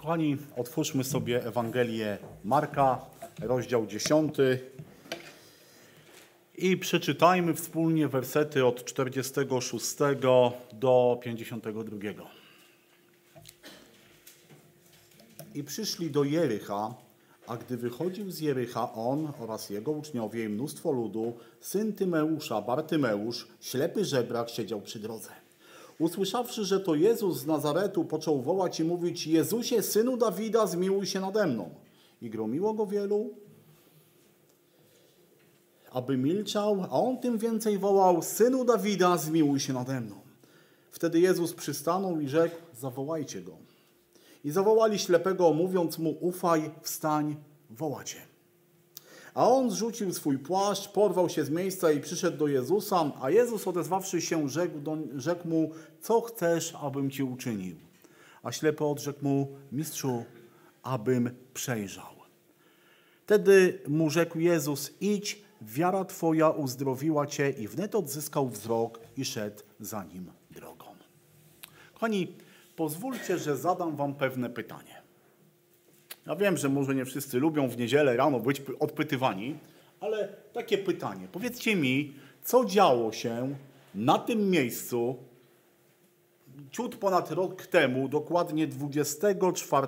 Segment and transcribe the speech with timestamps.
[0.00, 3.06] Kochani, otwórzmy sobie Ewangelię Marka,
[3.42, 4.34] rozdział 10
[6.58, 9.96] i przeczytajmy wspólnie wersety od 46
[10.72, 11.98] do 52.
[15.54, 16.94] I przyszli do Jericha,
[17.46, 23.48] a gdy wychodził z Jericha on oraz jego uczniowie i mnóstwo ludu, syn Tymeusza, Bartymeusz,
[23.60, 25.39] ślepy żebrak, siedział przy drodze.
[26.00, 31.20] Usłyszawszy, że to Jezus z Nazaretu, począł wołać i mówić: Jezusie, synu Dawida, zmiłuj się
[31.20, 31.70] nade mną.
[32.22, 33.30] I gromiło go wielu,
[35.92, 40.20] aby milczał, a on tym więcej wołał: Synu Dawida, zmiłuj się nade mną.
[40.90, 43.56] Wtedy Jezus przystanął i rzekł: Zawołajcie go.
[44.44, 47.36] I zawołali ślepego, mówiąc mu: Ufaj, wstań,
[47.70, 48.29] woła cię.
[49.34, 53.68] A on zrzucił swój płaszcz, porwał się z miejsca i przyszedł do Jezusa, a Jezus
[53.68, 55.70] odezwawszy się rzekł, do, rzekł mu,
[56.00, 57.76] co chcesz, abym ci uczynił?
[58.42, 60.24] A ślepy odrzekł mu, mistrzu,
[60.82, 62.20] abym przejrzał.
[63.24, 69.62] Wtedy mu rzekł Jezus, idź, wiara twoja uzdrowiła cię i wnet odzyskał wzrok i szedł
[69.80, 70.84] za nim drogą.
[71.94, 72.36] Kochani,
[72.76, 74.99] pozwólcie, że zadam wam pewne pytanie.
[76.30, 79.58] Ja wiem, że może nie wszyscy lubią w niedzielę rano być odpytywani,
[80.00, 81.28] ale takie pytanie.
[81.32, 83.56] Powiedzcie mi, co działo się
[83.94, 85.16] na tym miejscu
[86.70, 89.86] ciut ponad rok temu, dokładnie 24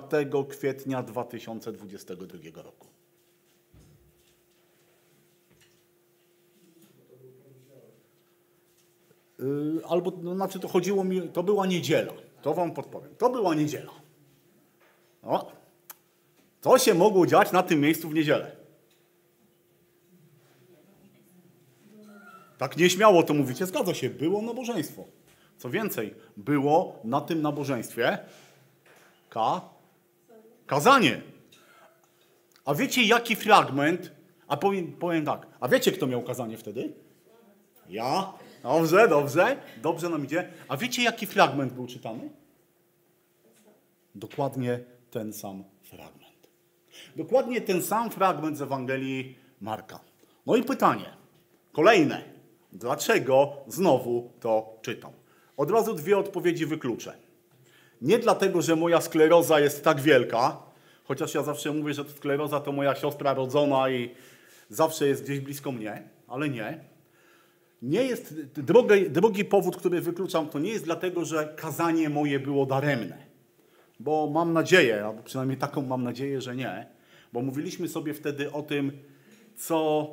[0.49, 2.87] kwietnia 2022 roku?
[9.39, 12.13] Yy, albo, no, znaczy to chodziło mi, to była niedziela.
[12.41, 13.15] To wam podpowiem.
[13.17, 13.91] To była niedziela.
[15.21, 15.62] O,
[16.63, 18.55] co się mogło dziać na tym miejscu w niedzielę?
[22.57, 25.05] Tak nieśmiało to mówicie, zgadza się, było nabożeństwo.
[25.57, 28.17] Co więcej, było na tym nabożeństwie
[29.29, 29.61] ka,
[30.65, 31.21] kazanie.
[32.65, 34.11] A wiecie jaki fragment,
[34.47, 36.93] a powiem, powiem tak, a wiecie kto miał kazanie wtedy?
[37.89, 38.33] Ja.
[38.63, 40.49] Dobrze, dobrze, dobrze nam idzie.
[40.67, 42.29] A wiecie jaki fragment był czytany?
[44.15, 44.79] Dokładnie
[45.11, 46.22] ten sam fragment.
[47.15, 49.99] Dokładnie ten sam fragment z Ewangelii Marka.
[50.45, 51.05] No i pytanie,
[51.71, 52.23] kolejne.
[52.73, 55.11] Dlaczego znowu to czytam?
[55.57, 57.13] Od razu dwie odpowiedzi wykluczę.
[58.01, 60.57] Nie dlatego, że moja skleroza jest tak wielka,
[61.03, 64.09] chociaż ja zawsze mówię, że skleroza to moja siostra rodzona i
[64.69, 66.79] zawsze jest gdzieś blisko mnie, ale nie.
[67.81, 68.33] Nie jest,
[69.09, 73.32] drogi, powód, który wykluczam, to nie jest dlatego, że kazanie moje było daremne.
[73.99, 76.93] Bo mam nadzieję, albo przynajmniej taką mam nadzieję, że nie
[77.33, 78.91] bo mówiliśmy sobie wtedy o tym,
[79.55, 80.09] co,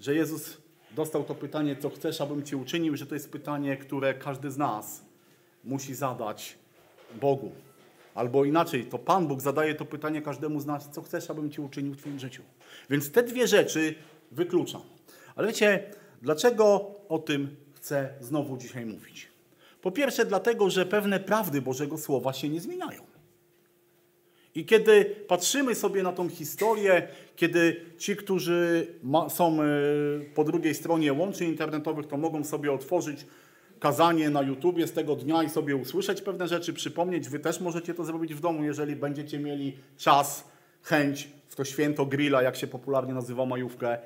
[0.00, 0.58] że Jezus
[0.90, 4.56] dostał to pytanie, co chcesz, abym Ci uczynił, że to jest pytanie, które każdy z
[4.56, 5.04] nas
[5.64, 6.58] musi zadać
[7.20, 7.52] Bogu.
[8.14, 11.60] Albo inaczej, to Pan Bóg zadaje to pytanie każdemu z nas, co chcesz, abym Ci
[11.60, 12.42] uczynił w Twoim życiu.
[12.90, 13.94] Więc te dwie rzeczy
[14.32, 14.82] wykluczam.
[15.36, 15.90] Ale wiecie,
[16.22, 19.31] dlaczego o tym chcę znowu dzisiaj mówić?
[19.82, 23.02] Po pierwsze, dlatego, że pewne prawdy Bożego Słowa się nie zmieniają.
[24.54, 28.86] I kiedy patrzymy sobie na tą historię, kiedy ci, którzy
[29.28, 29.66] są e,
[30.34, 33.26] po drugiej stronie łączy internetowych, to mogą sobie otworzyć
[33.80, 37.28] kazanie na YouTubie z tego dnia i sobie usłyszeć pewne rzeczy, przypomnieć.
[37.28, 40.44] Wy też możecie to zrobić w domu, jeżeli będziecie mieli czas,
[40.82, 43.98] chęć w to święto grilla, jak się popularnie nazywa majówkę,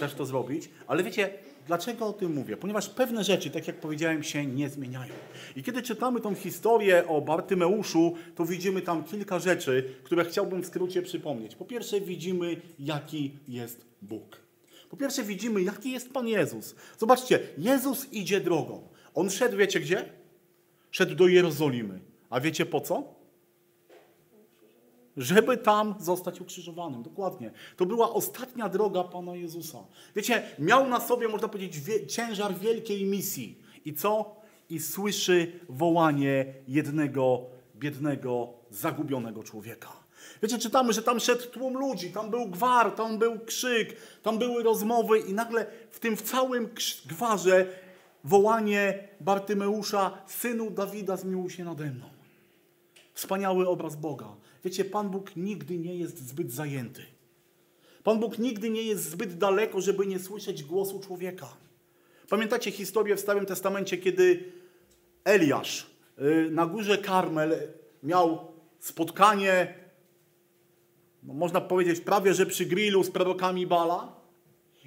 [0.00, 0.70] też to zrobić.
[0.86, 1.30] Ale wiecie,
[1.66, 2.56] Dlaczego o tym mówię?
[2.56, 5.14] Ponieważ pewne rzeczy, tak jak powiedziałem, się nie zmieniają.
[5.56, 10.66] I kiedy czytamy tą historię o Bartymeuszu, to widzimy tam kilka rzeczy, które chciałbym w
[10.66, 11.54] skrócie przypomnieć.
[11.54, 14.40] Po pierwsze, widzimy, jaki jest Bóg.
[14.90, 16.74] Po pierwsze, widzimy, jaki jest Pan Jezus.
[16.98, 18.88] Zobaczcie, Jezus idzie drogą.
[19.14, 20.04] On szedł, wiecie gdzie?
[20.90, 22.00] Szedł do Jerozolimy.
[22.30, 23.21] A wiecie po co?
[25.16, 27.02] Żeby tam zostać ukrzyżowanym.
[27.02, 27.50] Dokładnie.
[27.76, 29.78] To była ostatnia droga Pana Jezusa.
[30.16, 33.62] Wiecie, miał na sobie, można powiedzieć, wie, ciężar wielkiej misji.
[33.84, 34.36] I co?
[34.70, 37.46] I słyszy wołanie jednego
[37.76, 39.88] biednego, zagubionego człowieka.
[40.42, 44.62] Wiecie, czytamy, że tam szedł tłum ludzi, tam był gwar, tam był krzyk, tam były
[44.62, 46.68] rozmowy i nagle w tym całym
[47.06, 47.66] gwarze
[48.24, 52.06] wołanie Bartymeusza, synu Dawida, zmiłuj się nade mną.
[53.14, 54.36] Wspaniały obraz Boga.
[54.64, 57.02] Wiecie, Pan Bóg nigdy nie jest zbyt zajęty.
[58.04, 61.56] Pan Bóg nigdy nie jest zbyt daleko, żeby nie słyszeć głosu człowieka.
[62.28, 64.44] Pamiętacie historię w Starym Testamencie, kiedy
[65.24, 65.86] Eliasz
[66.18, 67.68] y, na górze Karmel
[68.02, 69.74] miał spotkanie,
[71.22, 74.22] no można powiedzieć prawie, że przy grillu z prorokami Bala.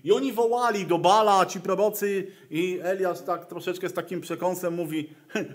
[0.04, 5.10] I oni wołali do Bala, ci prorocy, i Eliasz tak troszeczkę z takim przekąsem mówi: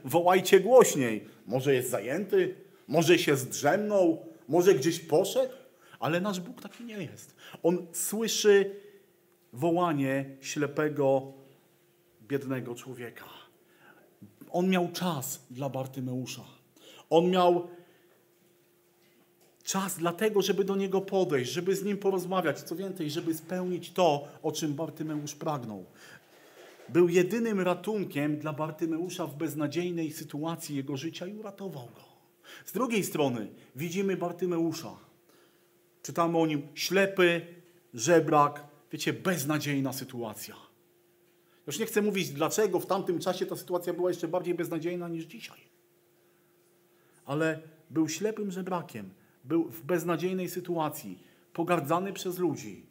[0.05, 1.25] wołajcie głośniej.
[1.47, 2.55] Może jest zajęty,
[2.91, 5.55] Może się zdrzemnął, może gdzieś poszedł,
[6.01, 7.35] ale nasz Bóg taki nie jest.
[7.63, 8.77] On słyszy
[9.53, 11.33] wołanie ślepego,
[12.23, 13.25] biednego człowieka.
[14.51, 16.45] On miał czas dla Bartymeusza.
[17.11, 17.69] On miał
[19.65, 24.29] czas dlatego, żeby do niego podejść, żeby z nim porozmawiać, co więcej, żeby spełnić to,
[24.43, 25.85] o czym Bartymeusz pragnął.
[26.89, 32.10] Był jedynym ratunkiem dla Bartymeusza w beznadziejnej sytuacji jego życia i uratował go.
[32.65, 34.97] Z drugiej strony widzimy Bartymeusza.
[36.03, 37.47] Czytamy o nim ślepy,
[37.95, 40.57] żebrak, wiecie, beznadziejna sytuacja.
[41.67, 45.25] Już nie chcę mówić, dlaczego w tamtym czasie ta sytuacja była jeszcze bardziej beznadziejna niż
[45.25, 45.61] dzisiaj.
[47.25, 47.61] Ale
[47.91, 49.11] był ślepym żebrakiem,
[49.45, 52.87] był w beznadziejnej sytuacji, pogardzany przez ludzi.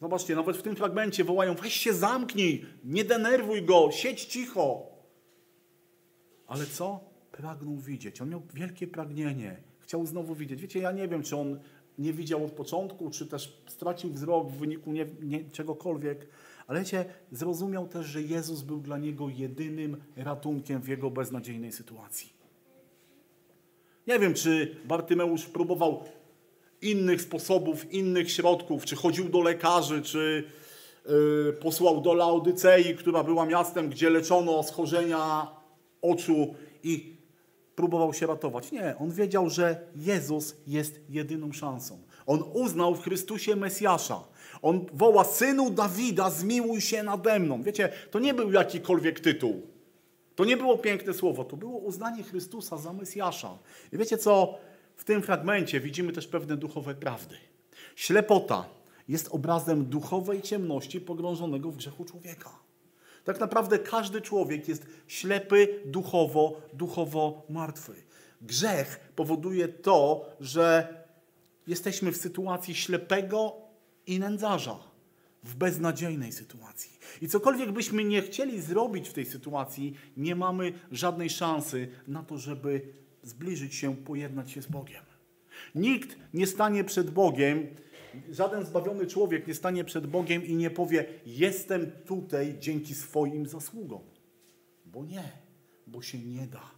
[0.00, 4.86] Zobaczcie, nawet w tym fragmencie wołają: weź się zamknij, nie denerwuj go, siedź cicho.
[6.46, 7.11] Ale co?
[7.32, 8.20] Pragnął widzieć.
[8.20, 9.56] On miał wielkie pragnienie.
[9.80, 10.62] Chciał znowu widzieć.
[10.62, 11.60] Wiecie, ja nie wiem, czy on
[11.98, 16.28] nie widział od początku, czy też stracił wzrok w wyniku nie, nie, czegokolwiek.
[16.66, 22.32] Ale wiecie, zrozumiał też, że Jezus był dla niego jedynym ratunkiem w jego beznadziejnej sytuacji.
[24.06, 26.04] Nie wiem, czy Bartymeusz próbował
[26.82, 30.44] innych sposobów, innych środków, czy chodził do lekarzy, czy
[31.06, 35.46] yy, posłał do Laodycei, która była miastem, gdzie leczono schorzenia
[36.02, 37.21] oczu i
[37.74, 38.72] próbował się ratować.
[38.72, 41.98] Nie, on wiedział, że Jezus jest jedyną szansą.
[42.26, 44.20] On uznał w Chrystusie Mesjasza.
[44.62, 47.62] On woła, synu Dawida, zmiłuj się nade mną.
[47.62, 49.62] Wiecie, to nie był jakikolwiek tytuł.
[50.34, 53.58] To nie było piękne słowo, to było uznanie Chrystusa za Mesjasza.
[53.92, 54.58] I wiecie co?
[54.96, 57.36] W tym fragmencie widzimy też pewne duchowe prawdy.
[57.96, 58.64] Ślepota
[59.08, 62.61] jest obrazem duchowej ciemności pogrążonego w grzechu człowieka.
[63.24, 67.94] Tak naprawdę każdy człowiek jest ślepy duchowo, duchowo martwy.
[68.40, 70.94] Grzech powoduje to, że
[71.66, 73.56] jesteśmy w sytuacji ślepego
[74.06, 74.78] i nędzarza,
[75.44, 76.98] w beznadziejnej sytuacji.
[77.20, 82.38] I cokolwiek byśmy nie chcieli zrobić w tej sytuacji, nie mamy żadnej szansy na to,
[82.38, 82.82] żeby
[83.22, 85.04] zbliżyć się, pojednać się z Bogiem.
[85.74, 87.66] Nikt nie stanie przed Bogiem,
[88.30, 94.02] żaden zbawiony człowiek nie stanie przed Bogiem i nie powie: Jestem tutaj dzięki swoim zasługom.
[94.86, 95.32] Bo nie,
[95.86, 96.70] bo się nie da.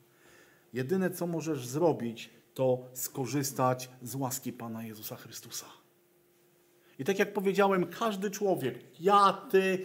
[0.73, 5.67] Jedyne, co możesz zrobić, to skorzystać z łaski Pana Jezusa Chrystusa.
[6.99, 9.85] I tak jak powiedziałem, każdy człowiek, ja, ty,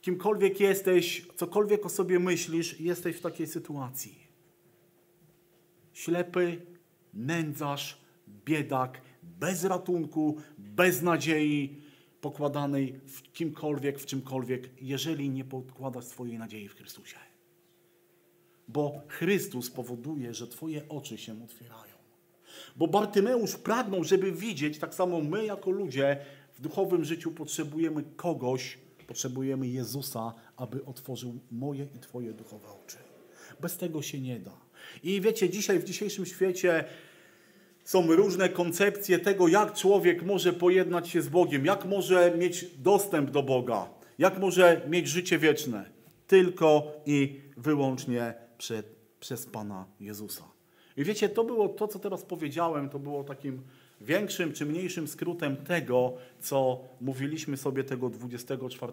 [0.00, 4.26] kimkolwiek jesteś, cokolwiek o sobie myślisz, jesteś w takiej sytuacji.
[5.92, 6.66] Ślepy,
[7.14, 8.00] nędzarz,
[8.44, 10.36] biedak, bez ratunku,
[10.76, 11.82] bez nadziei
[12.20, 17.16] pokładanej w kimkolwiek, w czymkolwiek, jeżeli nie pokładasz swojej nadziei w Chrystusie.
[18.68, 21.92] Bo Chrystus powoduje, że Twoje oczy się otwierają.
[22.76, 26.16] Bo Bartymeusz pragnął, żeby widzieć, tak samo my jako ludzie
[26.54, 32.96] w duchowym życiu potrzebujemy kogoś, potrzebujemy Jezusa, aby otworzył moje i Twoje duchowe oczy.
[33.60, 34.56] Bez tego się nie da.
[35.02, 36.84] I wiecie, dzisiaj w dzisiejszym świecie
[37.84, 43.30] są różne koncepcje tego, jak człowiek może pojednać się z Bogiem, jak może mieć dostęp
[43.30, 43.88] do Boga,
[44.18, 45.90] jak może mieć życie wieczne.
[46.26, 48.86] Tylko i wyłącznie przed,
[49.20, 50.44] przez Pana Jezusa.
[50.96, 53.62] I wiecie, to było to, co teraz powiedziałem, to było takim
[54.00, 58.92] większym czy mniejszym skrótem tego, co mówiliśmy sobie tego 24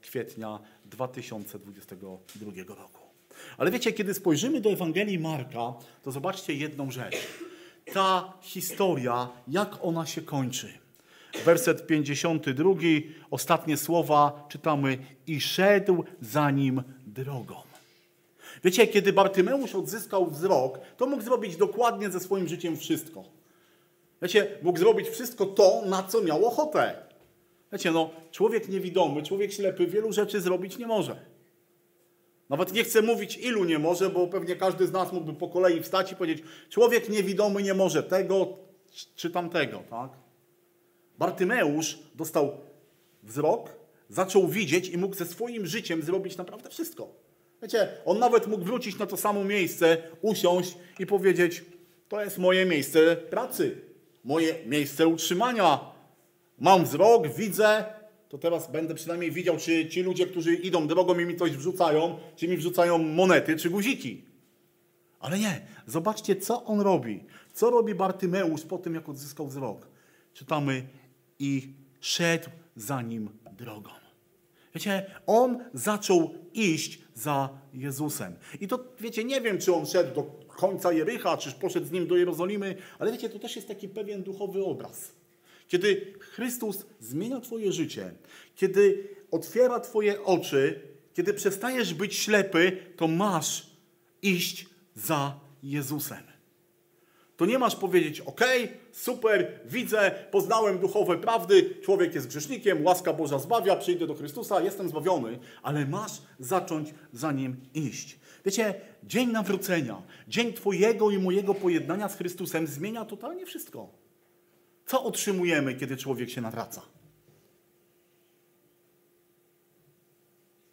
[0.00, 3.02] kwietnia 2022 roku.
[3.58, 7.16] Ale wiecie, kiedy spojrzymy do Ewangelii Marka, to zobaczcie jedną rzecz.
[7.92, 10.72] Ta historia, jak ona się kończy.
[11.44, 12.74] Werset 52,
[13.30, 17.54] ostatnie słowa czytamy: I szedł za nim drogą.
[18.64, 23.24] Wiecie, kiedy Bartymeusz odzyskał wzrok, to mógł zrobić dokładnie ze swoim życiem wszystko.
[24.22, 26.94] Wiecie, mógł zrobić wszystko to, na co miał ochotę.
[27.72, 31.16] Wiecie, no, człowiek niewidomy, człowiek ślepy wielu rzeczy zrobić nie może.
[32.48, 35.82] Nawet nie chcę mówić, ilu nie może, bo pewnie każdy z nas mógłby po kolei
[35.82, 38.58] wstać i powiedzieć: Człowiek niewidomy nie może tego
[39.14, 40.10] czy tamtego, tak?
[41.18, 42.60] Bartymeusz dostał
[43.22, 43.70] wzrok,
[44.08, 47.08] zaczął widzieć i mógł ze swoim życiem zrobić naprawdę wszystko.
[47.62, 51.64] Wiecie, on nawet mógł wrócić na to samo miejsce, usiąść i powiedzieć:
[52.08, 53.80] To jest moje miejsce pracy,
[54.24, 55.80] moje miejsce utrzymania.
[56.58, 57.84] Mam wzrok, widzę,
[58.28, 62.18] to teraz będę przynajmniej widział, czy ci ludzie, którzy idą drogą i mi coś wrzucają,
[62.36, 64.24] czy mi wrzucają monety, czy guziki.
[65.20, 65.66] Ale nie.
[65.86, 67.24] Zobaczcie, co on robi.
[67.52, 69.88] Co robi Bartymeusz po tym, jak odzyskał wzrok.
[70.34, 70.86] Czytamy
[71.38, 73.90] i szedł za nim drogą.
[74.74, 78.36] Wiecie, on zaczął iść za Jezusem.
[78.60, 82.06] I to, wiecie, nie wiem, czy on szedł do końca Jericha, czyż poszedł z nim
[82.06, 85.12] do Jerozolimy, ale wiecie, to też jest taki pewien duchowy obraz.
[85.68, 88.14] Kiedy Chrystus zmienia Twoje życie,
[88.54, 90.80] kiedy otwiera Twoje oczy,
[91.14, 93.70] kiedy przestajesz być ślepy, to masz
[94.22, 96.22] iść za Jezusem.
[97.36, 98.40] To nie masz powiedzieć, ok,
[98.92, 104.88] super, widzę, poznałem duchowe prawdy, człowiek jest grzesznikiem, łaska Boża zbawia, przyjdę do Chrystusa, jestem
[104.88, 108.18] zbawiony, ale masz zacząć za Nim iść.
[108.44, 114.05] Wiecie, dzień nawrócenia, dzień Twojego i mojego pojednania z Chrystusem zmienia totalnie wszystko.
[114.86, 116.82] Co otrzymujemy, kiedy człowiek się nawraca?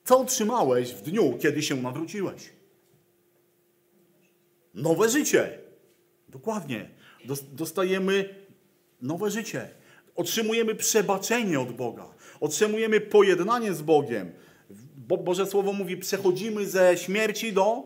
[0.04, 2.50] Co otrzymałeś w dniu, kiedy się nawróciłeś?
[4.74, 5.60] Nowe życie.
[6.30, 6.90] Dokładnie.
[7.52, 8.36] Dostajemy
[9.02, 9.70] nowe życie.
[10.16, 12.10] Otrzymujemy przebaczenie od Boga.
[12.40, 14.32] Otrzymujemy pojednanie z Bogiem.
[14.98, 17.84] Bo Boże Słowo mówi, przechodzimy ze śmierci do,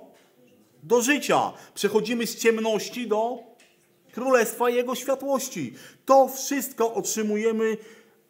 [0.84, 1.54] do życia.
[1.74, 3.47] Przechodzimy z ciemności do
[4.14, 5.74] Królestwa Jego światłości.
[6.06, 7.78] To wszystko otrzymujemy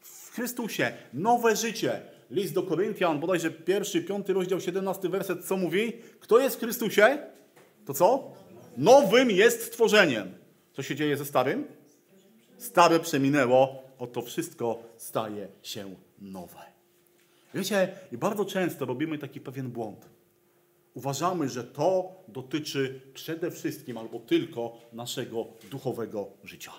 [0.01, 0.91] w Chrystusie.
[1.13, 2.01] Nowe życie.
[2.31, 5.93] List do Koryntian, bodajże pierwszy, piąty rozdział, 17 werset, co mówi?
[6.19, 7.17] Kto jest w Chrystusie?
[7.85, 8.31] To co?
[8.77, 10.33] Nowym jest stworzeniem.
[10.73, 11.67] Co się dzieje ze starym?
[12.57, 16.59] Stare przeminęło, oto wszystko staje się nowe.
[17.53, 20.16] Wiecie, i bardzo często robimy taki pewien błąd.
[20.97, 26.71] Uważamy, że to dotyczy przede wszystkim albo tylko naszego duchowego życia.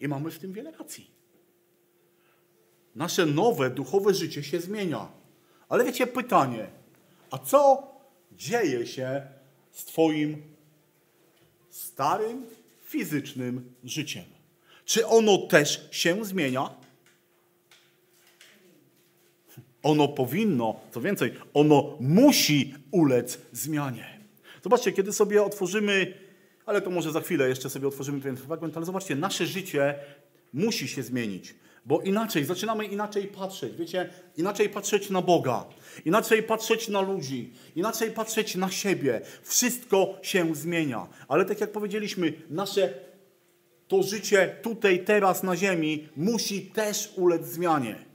[0.00, 1.10] I mamy w tym wiele racji.
[2.94, 5.08] Nasze nowe duchowe życie się zmienia.
[5.68, 6.66] Ale wiecie, pytanie,
[7.30, 7.90] a co
[8.32, 9.26] dzieje się
[9.70, 10.42] z Twoim
[11.70, 12.46] starym,
[12.84, 14.24] fizycznym życiem?
[14.84, 16.74] Czy ono też się zmienia?
[19.82, 24.20] Ono powinno, co więcej, ono musi ulec zmianie.
[24.62, 26.14] Zobaczcie, kiedy sobie otworzymy,
[26.66, 29.94] ale to może za chwilę jeszcze sobie otworzymy pewien fragment, ale zobaczcie, nasze życie
[30.52, 31.54] musi się zmienić.
[31.84, 35.64] Bo inaczej, zaczynamy inaczej patrzeć, wiecie, inaczej patrzeć na Boga,
[36.04, 39.20] inaczej patrzeć na ludzi, inaczej patrzeć na siebie.
[39.42, 41.06] Wszystko się zmienia.
[41.28, 42.94] Ale tak jak powiedzieliśmy, nasze
[43.88, 48.09] to życie tutaj, teraz na ziemi musi też ulec zmianie.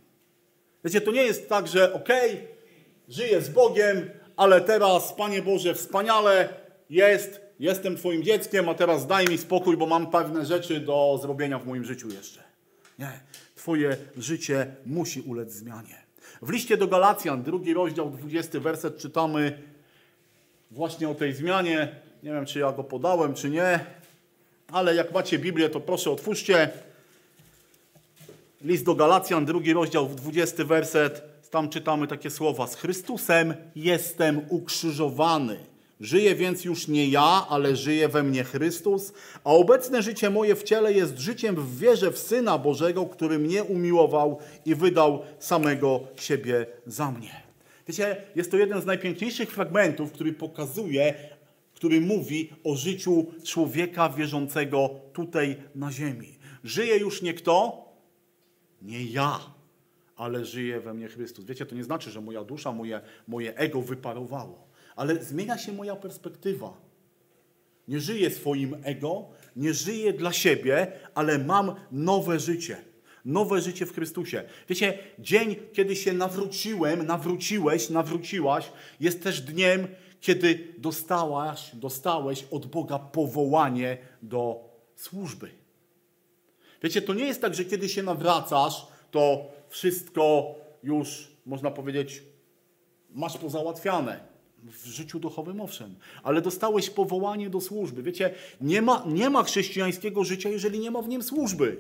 [0.86, 2.48] Wiecie, to nie jest tak, że okej, okay,
[3.10, 6.50] żyję z Bogiem, ale teraz, Panie Boże, wspaniale
[6.90, 11.60] jest, jestem Twoim dzieckiem, a teraz daj mi spokój, bo mam pewne rzeczy do zrobienia
[11.60, 12.44] w moim życiu jeszcze.
[13.00, 13.20] Nie.
[13.56, 16.06] Twoje życie musi ulec zmianie.
[16.42, 19.62] W liście do Galacjan, drugi rozdział, 20 werset, czytamy
[20.72, 21.96] właśnie o tej zmianie.
[22.24, 23.80] Nie wiem, czy ja go podałem, czy nie,
[24.72, 26.70] ale jak macie Biblię, to proszę otwórzcie.
[28.66, 31.24] List do Galacjan, drugi rozdział, 20 werset.
[31.50, 35.58] Tam czytamy takie słowa: Z Chrystusem jestem ukrzyżowany.
[36.00, 40.64] Żyję więc już nie ja, ale żyje we mnie Chrystus, a obecne życie moje w
[40.64, 46.66] ciele jest życiem w wierze w Syna Bożego, który mnie umiłował i wydał samego siebie
[46.86, 47.42] za mnie.
[47.88, 51.14] Wiecie, jest to jeden z najpiękniejszych fragmentów, który pokazuje,
[51.74, 56.38] który mówi o życiu człowieka wierzącego tutaj na ziemi.
[56.64, 57.85] Żyje już nie kto?
[58.86, 59.40] Nie ja,
[60.16, 61.46] ale żyje we mnie Chrystus.
[61.46, 64.66] Wiecie, to nie znaczy, że moja dusza, moje, moje ego wyparowało
[64.96, 66.74] ale zmienia się moja perspektywa.
[67.88, 69.26] Nie żyję swoim ego,
[69.56, 72.78] nie żyję dla siebie, ale mam nowe życie.
[73.26, 74.44] Nowe życie w Chrystusie.
[74.70, 79.88] Wiecie, dzień, kiedy się nawróciłem, nawróciłeś, nawróciłaś, jest też dniem,
[80.22, 85.50] kiedy dostałaś, dostałeś od Boga powołanie do służby.
[86.86, 92.24] Wiecie, to nie jest tak, że kiedy się nawracasz, to wszystko już, można powiedzieć,
[93.10, 94.20] masz pozałatwiane
[94.64, 98.04] w życiu duchowym owszem, ale dostałeś powołanie do służby.
[98.04, 101.78] Wiecie, nie ma, nie ma chrześcijańskiego życia, jeżeli nie ma w nim służby.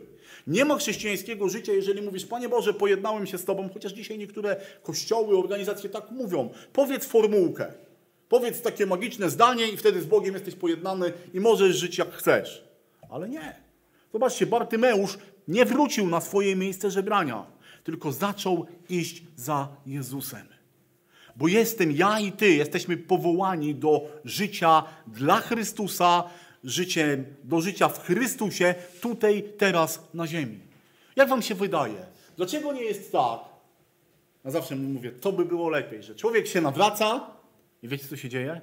[0.47, 4.55] Nie ma chrześcijańskiego życia, jeżeli mówisz, Panie Boże, pojednałem się z Tobą, chociaż dzisiaj niektóre
[4.83, 6.49] kościoły, organizacje tak mówią.
[6.73, 7.73] Powiedz formułkę,
[8.29, 12.63] powiedz takie magiczne zdanie i wtedy z Bogiem jesteś pojednany i możesz żyć jak chcesz.
[13.09, 13.64] Ale nie.
[14.15, 15.17] Zobaczcie, Bartymeusz
[15.47, 17.45] nie wrócił na swoje miejsce żebrania,
[17.83, 20.47] tylko zaczął iść za Jezusem.
[21.35, 26.23] Bo jestem ja i ty, jesteśmy powołani do życia dla Chrystusa,
[27.43, 30.59] do życia w Chrystusie, tutaj, teraz, na ziemi.
[31.15, 32.05] Jak wam się wydaje?
[32.37, 33.39] Dlaczego nie jest tak?
[34.45, 37.27] Ja zawsze mówię, to by było lepiej, że człowiek się nawraca
[37.83, 38.61] i wiecie, co się dzieje?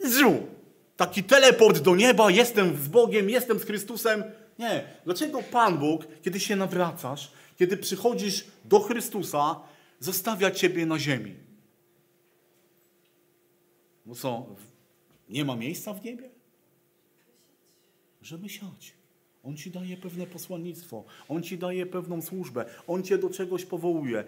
[0.00, 0.61] Zru!
[1.02, 4.24] Taki teleport do nieba, jestem z Bogiem, jestem z Chrystusem.
[4.58, 4.84] Nie.
[5.04, 9.60] Dlaczego Pan Bóg, kiedy się nawracasz, kiedy przychodzisz do Chrystusa,
[10.00, 11.34] zostawia ciebie na ziemi.
[14.06, 14.46] No co?
[15.28, 16.30] Nie ma miejsca w niebie?
[18.22, 18.92] Żeby siać.
[19.44, 24.24] On ci daje pewne posłannictwo, on ci daje pewną służbę, on cię do czegoś powołuje.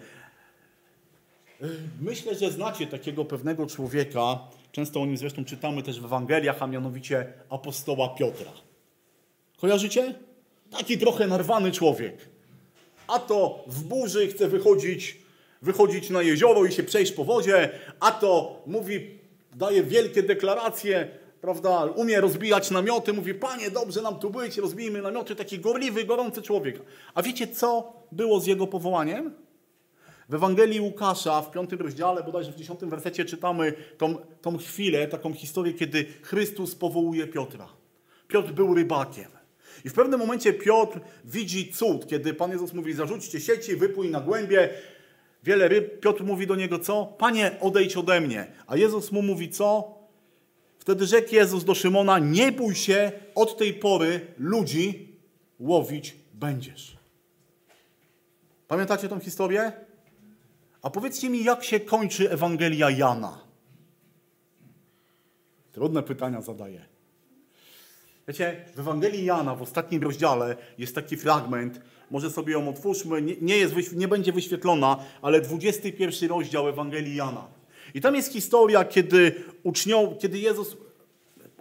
[2.01, 4.39] Myślę, że znacie takiego pewnego człowieka,
[4.75, 8.51] często o nim zresztą czytamy też w Ewangeliach, a mianowicie apostoła Piotra.
[9.57, 10.13] Kojarzycie?
[10.71, 12.17] Taki trochę narwany człowiek.
[13.07, 15.17] A to w burzy chce wychodzić,
[15.61, 19.19] wychodzić na jezioro i się przejść po wodzie, a to mówi,
[19.55, 21.07] daje wielkie deklaracje,
[21.41, 26.41] prawda, umie rozbijać namioty, mówi, panie, dobrze nam tu być, rozbijmy namioty, taki gorliwy, gorący
[26.41, 26.81] człowiek.
[27.13, 29.44] A wiecie, co było z jego powołaniem?
[30.29, 35.33] W Ewangelii Łukasza, w piątym rozdziale, bodajże w dziesiątym wersecie czytamy tą, tą chwilę, taką
[35.33, 37.67] historię, kiedy Chrystus powołuje Piotra.
[38.27, 39.31] Piotr był rybakiem.
[39.85, 44.21] I w pewnym momencie Piotr widzi cud, kiedy Pan Jezus mówi, zarzućcie sieci, wypłyń na
[44.21, 44.69] głębie,
[45.43, 45.99] wiele ryb.
[45.99, 47.05] Piotr mówi do niego, co?
[47.05, 48.47] Panie, odejdź ode mnie.
[48.67, 49.95] A Jezus mu mówi, co?
[50.79, 55.15] Wtedy rzekł Jezus do Szymona, nie bój się, od tej pory ludzi
[55.59, 56.97] łowić będziesz.
[58.67, 59.71] Pamiętacie tą historię?
[60.85, 63.41] A powiedzcie mi, jak się kończy Ewangelia Jana?
[65.71, 66.85] Trudne pytania zadaję.
[68.27, 73.35] Wiecie, w Ewangelii Jana, w ostatnim rozdziale, jest taki fragment, może sobie ją otwórzmy, nie,
[73.41, 77.47] nie, jest, nie będzie wyświetlona, ale 21 rozdział Ewangelii Jana.
[77.93, 80.77] I tam jest historia, kiedy, ucznią, kiedy Jezus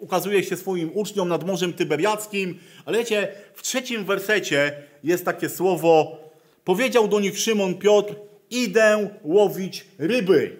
[0.00, 6.19] ukazuje się swoim uczniom nad Morzem Tyberiackim, ale wiecie, w trzecim wersecie jest takie słowo,
[6.64, 8.14] powiedział do nich Szymon Piotr,
[8.55, 10.57] idę łowić ryby.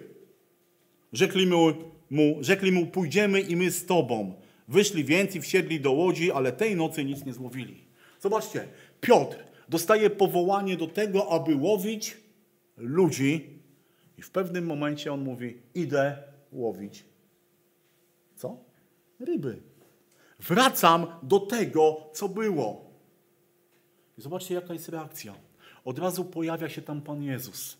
[1.13, 1.73] Rzekli mu,
[2.09, 4.33] mu, rzekli mu, pójdziemy i my z tobą.
[4.67, 7.85] Wyszli więc i wsiedli do łodzi, ale tej nocy nic nie złowili.
[8.19, 8.67] Zobaczcie,
[9.01, 9.37] Piotr
[9.69, 12.17] dostaje powołanie do tego, aby łowić
[12.77, 13.59] ludzi
[14.17, 16.17] i w pewnym momencie on mówi, idę
[16.51, 17.05] łowić.
[18.35, 18.57] Co?
[19.19, 19.61] Ryby.
[20.39, 22.85] Wracam do tego, co było.
[24.17, 25.35] I zobaczcie, jaka jest reakcja.
[25.85, 27.77] Od razu pojawia się tam Pan Jezus.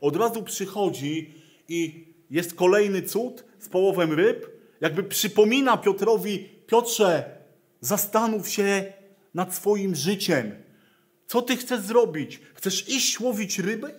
[0.00, 1.34] Od razu przychodzi
[1.68, 4.46] i jest kolejny cud z połowem ryb,
[4.80, 7.38] jakby przypomina Piotrowi, Piotrze,
[7.80, 8.92] zastanów się
[9.34, 10.52] nad swoim życiem.
[11.26, 12.40] Co ty chcesz zrobić?
[12.54, 13.94] Chcesz iść łowić ryby?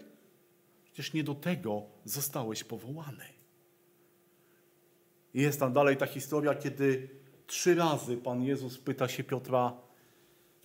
[0.84, 3.26] Przecież nie do tego zostałeś powołany.
[5.34, 7.10] I jest tam dalej ta historia, kiedy
[7.48, 9.78] trzy razy Pan Jezus pyta się Piotra,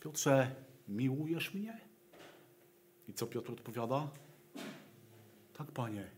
[0.00, 0.54] Piotrze,
[0.88, 1.80] miłujesz mnie?
[3.08, 4.08] I co Piotr odpowiada?
[5.56, 6.10] Tak, Panie.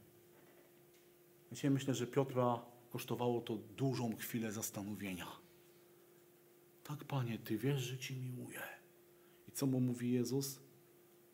[1.53, 5.27] Dzisiaj myślę, że Piotra kosztowało to dużą chwilę zastanowienia.
[6.85, 8.61] Tak, Panie, Ty wiesz, że Ci miłuję.
[9.49, 10.61] I co mu mówi Jezus?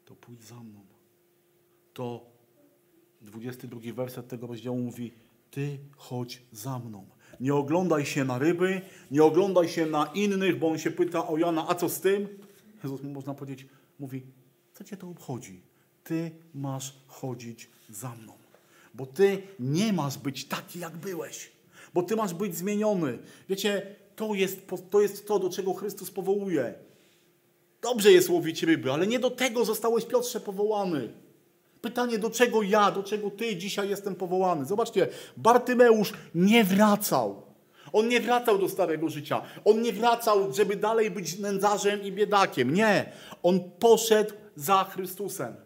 [0.04, 0.80] To pójdź za mną.
[1.94, 2.26] To
[3.20, 5.12] 22 werset tego rozdziału mówi,
[5.50, 7.06] Ty chodź za mną.
[7.40, 11.38] Nie oglądaj się na ryby, nie oglądaj się na innych, bo on się pyta o
[11.38, 12.28] Jana, a co z tym?
[12.82, 14.22] Jezus mu można powiedzieć, mówi,
[14.72, 15.73] co Cię to obchodzi?
[16.04, 18.32] Ty masz chodzić za mną.
[18.94, 21.52] Bo Ty nie masz być taki, jak byłeś.
[21.94, 23.18] Bo Ty masz być zmieniony.
[23.48, 26.74] Wiecie, to jest, to jest to, do czego Chrystus powołuje.
[27.82, 31.12] Dobrze jest łowić ryby, ale nie do tego zostałeś, Piotrze, powołany.
[31.80, 34.64] Pytanie, do czego ja, do czego Ty dzisiaj jestem powołany.
[34.64, 37.42] Zobaczcie, Bartymeusz nie wracał.
[37.92, 39.42] On nie wracał do starego życia.
[39.64, 42.74] On nie wracał, żeby dalej być nędzarzem i biedakiem.
[42.74, 43.12] Nie.
[43.42, 45.63] On poszedł za Chrystusem.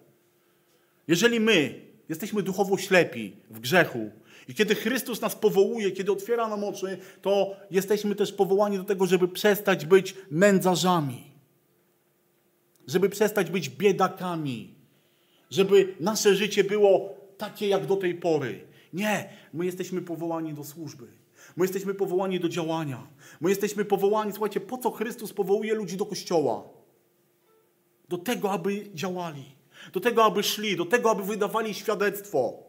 [1.09, 4.11] Jeżeli my jesteśmy duchowo ślepi w grzechu
[4.49, 9.07] i kiedy Chrystus nas powołuje, kiedy otwiera nam oczy, to jesteśmy też powołani do tego,
[9.07, 11.25] żeby przestać być nędzarzami.
[12.87, 14.75] Żeby przestać być biedakami.
[15.51, 18.61] Żeby nasze życie było takie jak do tej pory.
[18.93, 21.07] Nie, my jesteśmy powołani do służby.
[21.57, 23.07] My jesteśmy powołani do działania.
[23.41, 26.69] My jesteśmy powołani, słuchajcie, po co Chrystus powołuje ludzi do kościoła?
[28.09, 29.58] Do tego, aby działali
[29.93, 32.69] do tego, aby szli, do tego, aby wydawali świadectwo.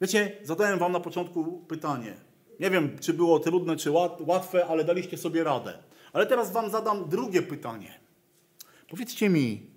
[0.00, 2.14] Wiecie, zadałem wam na początku pytanie.
[2.60, 5.78] Nie wiem, czy było trudne, czy łatwe, ale daliście sobie radę.
[6.12, 8.00] Ale teraz wam zadam drugie pytanie.
[8.88, 9.70] Powiedzcie mi,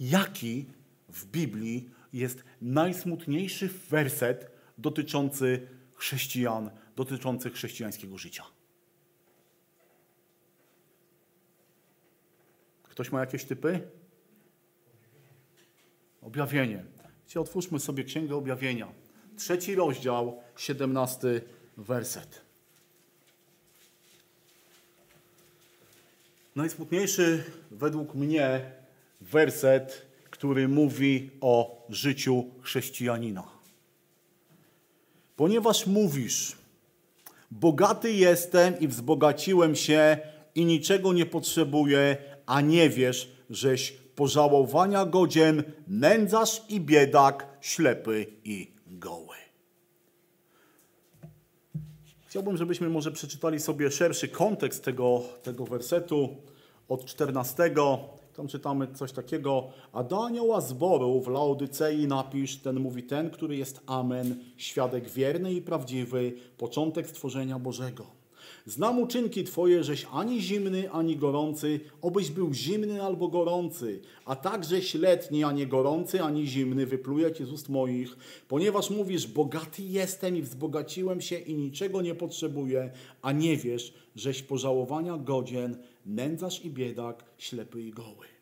[0.00, 0.66] jaki
[1.08, 8.44] w Biblii jest najsmutniejszy werset dotyczący chrześcijan, dotyczący chrześcijańskiego życia?
[12.82, 13.97] Ktoś ma jakieś typy?
[16.28, 16.84] Objawienie.
[17.26, 18.88] Dzisiaj otwórzmy sobie Księgę Objawienia.
[19.36, 21.42] Trzeci rozdział, siedemnasty
[21.76, 22.40] werset.
[26.56, 28.70] Najsmutniejszy według mnie
[29.20, 33.44] werset, który mówi o życiu chrześcijanina.
[35.36, 36.56] Ponieważ mówisz,
[37.50, 40.18] Bogaty jestem i wzbogaciłem się
[40.54, 48.72] i niczego nie potrzebuję, a nie wiesz, żeś pożałowania godzien, nędzarz i biedak, ślepy i
[48.86, 49.36] goły.
[52.26, 56.36] Chciałbym, żebyśmy może przeczytali sobie szerszy kontekst tego, tego wersetu
[56.88, 57.74] od 14.
[58.36, 59.68] Tam czytamy coś takiego.
[59.92, 65.52] A do anioła zboru w Laodycei napisz, ten mówi ten, który jest Amen, świadek wierny
[65.52, 68.17] i prawdziwy, początek stworzenia Bożego.
[68.68, 74.94] Znam uczynki Twoje, żeś ani zimny, ani gorący, obyś był zimny albo gorący, a takżeś
[74.94, 78.16] letni, a nie gorący, ani zimny, wypluję Cię z ust moich,
[78.48, 82.90] ponieważ mówisz, bogaty jestem i wzbogaciłem się i niczego nie potrzebuję,
[83.22, 85.76] a nie wiesz, żeś pożałowania godzien,
[86.06, 88.37] nędzarz i biedak, ślepy i goły.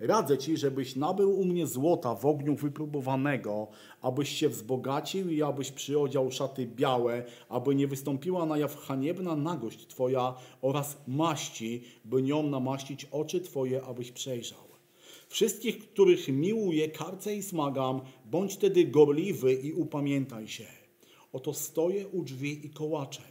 [0.00, 3.68] Radzę ci, żebyś nabył u mnie złota w ogniu wypróbowanego,
[4.02, 9.86] abyś się wzbogacił i abyś przyodział szaty białe, aby nie wystąpiła na jaw haniebna nagość
[9.86, 14.70] twoja oraz maści, by nią namaścić oczy twoje, abyś przejrzał.
[15.28, 20.66] Wszystkich, których miłuję, karcę i smagam, bądź tedy gorliwy i upamiętaj się.
[21.32, 23.22] Oto stoję u drzwi i kołaczę.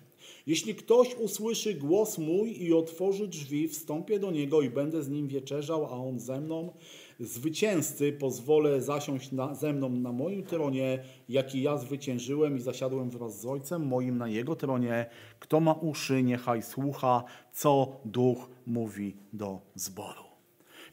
[0.48, 5.28] Jeśli ktoś usłyszy głos mój i otworzy drzwi, wstąpię do niego i będę z nim
[5.28, 6.74] wieczerzał, a on ze mną.
[7.20, 13.42] Zwycięzcy pozwolę zasiąść na, ze mną na moim tronie, jaki ja zwyciężyłem i zasiadłem wraz
[13.42, 15.06] z Ojcem moim na jego tronie.
[15.40, 20.24] Kto ma uszy, niechaj słucha, co Duch mówi do zboru.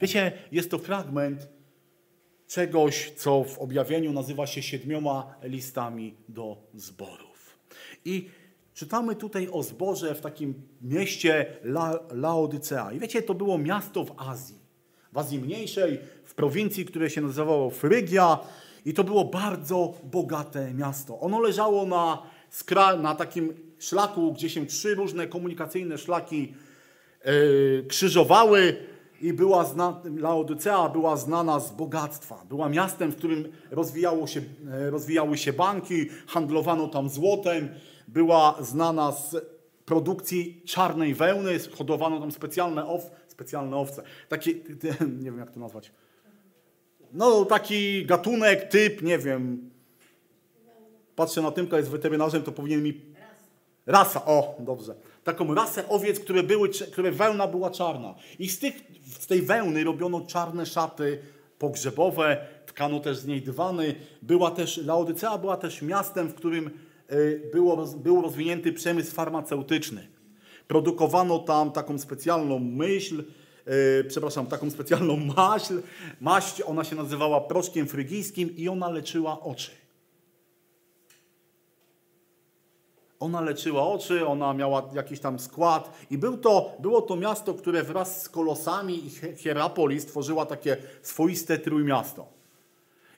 [0.00, 1.48] Wiecie, jest to fragment
[2.46, 7.58] czegoś, co w objawieniu nazywa się siedmioma listami do zborów.
[8.04, 8.28] I
[8.76, 12.92] Czytamy tutaj o zborze w takim mieście La Laodycea.
[12.92, 14.58] I wiecie, to było miasto w Azji.
[15.12, 18.38] W Azji Mniejszej, w prowincji, które się nazywało Frygia.
[18.84, 21.20] I to było bardzo bogate miasto.
[21.20, 22.22] Ono leżało na,
[23.02, 26.54] na takim szlaku, gdzie się trzy różne komunikacyjne szlaki
[27.24, 28.76] yy, krzyżowały
[29.20, 29.74] i była
[30.16, 32.44] Laodycea była znana z bogactwa.
[32.48, 37.68] Była miastem, w którym rozwijało się, e, rozwijały się banki, handlowano tam złotem,
[38.08, 39.36] była znana z
[39.84, 44.02] produkcji czarnej wełny, hodowano tam specjalne, ow, specjalne owce.
[44.28, 44.54] Taki,
[45.22, 45.92] nie wiem jak to nazwać.
[47.12, 49.70] No taki gatunek, typ, nie wiem.
[51.16, 53.00] Patrzę na Tymka, jest weterynarzem, to powinien mi...
[53.86, 54.94] Rasa, o, dobrze.
[55.24, 58.14] Taką rasę owiec, które, były, które wełna była czarna.
[58.38, 58.74] I z, tych,
[59.20, 61.18] z tej wełny robiono czarne szaty
[61.58, 63.94] pogrzebowe, tkano też z niej dywany.
[64.22, 66.70] Była też, Laodycea była też miastem, w którym
[67.52, 70.08] było, był rozwinięty przemysł farmaceutyczny.
[70.68, 73.24] Produkowano tam taką specjalną myśl,
[73.66, 75.68] yy, przepraszam, taką specjalną maść.
[76.20, 79.70] Maść, ona się nazywała proszkiem frygijskim i ona leczyła oczy.
[83.20, 87.82] Ona leczyła oczy, ona miała jakiś tam skład i był to, było to miasto, które
[87.82, 92.26] wraz z Kolosami i Hierapolis tworzyła takie swoiste trójmiasto.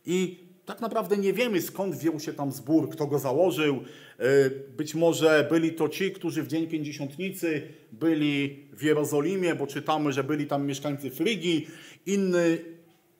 [0.06, 3.76] I tak naprawdę nie wiemy skąd wziął się tam zbór, kto go założył.
[4.18, 10.12] E, być może byli to ci, którzy w Dzień Pięćdziesiątnicy byli w Jerozolimie, bo czytamy,
[10.12, 11.68] że byli tam mieszkańcy Frygii.
[12.06, 12.58] Inny,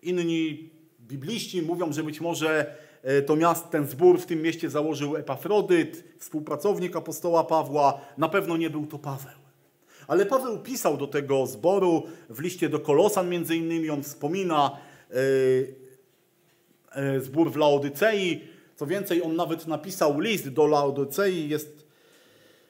[0.03, 5.17] inni bibliści mówią, że być może e, to miast, ten zbór w tym mieście założył
[5.17, 8.01] Epafrodyt, współpracownik apostoła Pawła.
[8.19, 9.39] Na pewno nie był to Paweł.
[10.07, 14.79] Ale Paweł pisał do tego zboru w liście do Kolosan między innymi, on wspomina
[15.11, 15.88] E,
[17.21, 18.41] zbór w Laodycei.
[18.77, 21.49] Co więcej, on nawet napisał list do Laodycei.
[21.49, 21.87] Jest,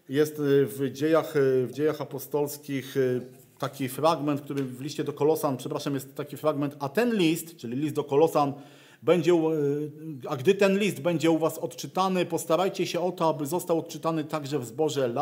[0.08, 2.94] jest e, w, dziejach, e, w dziejach apostolskich
[3.58, 7.76] taki fragment, który w liście do Kolosan, przepraszam, jest taki fragment, a ten list, czyli
[7.76, 8.52] list do Kolosan,
[9.02, 9.32] będzie,
[10.28, 14.24] a gdy ten list będzie u was odczytany, postarajcie się o to, aby został odczytany
[14.24, 15.14] także w zborze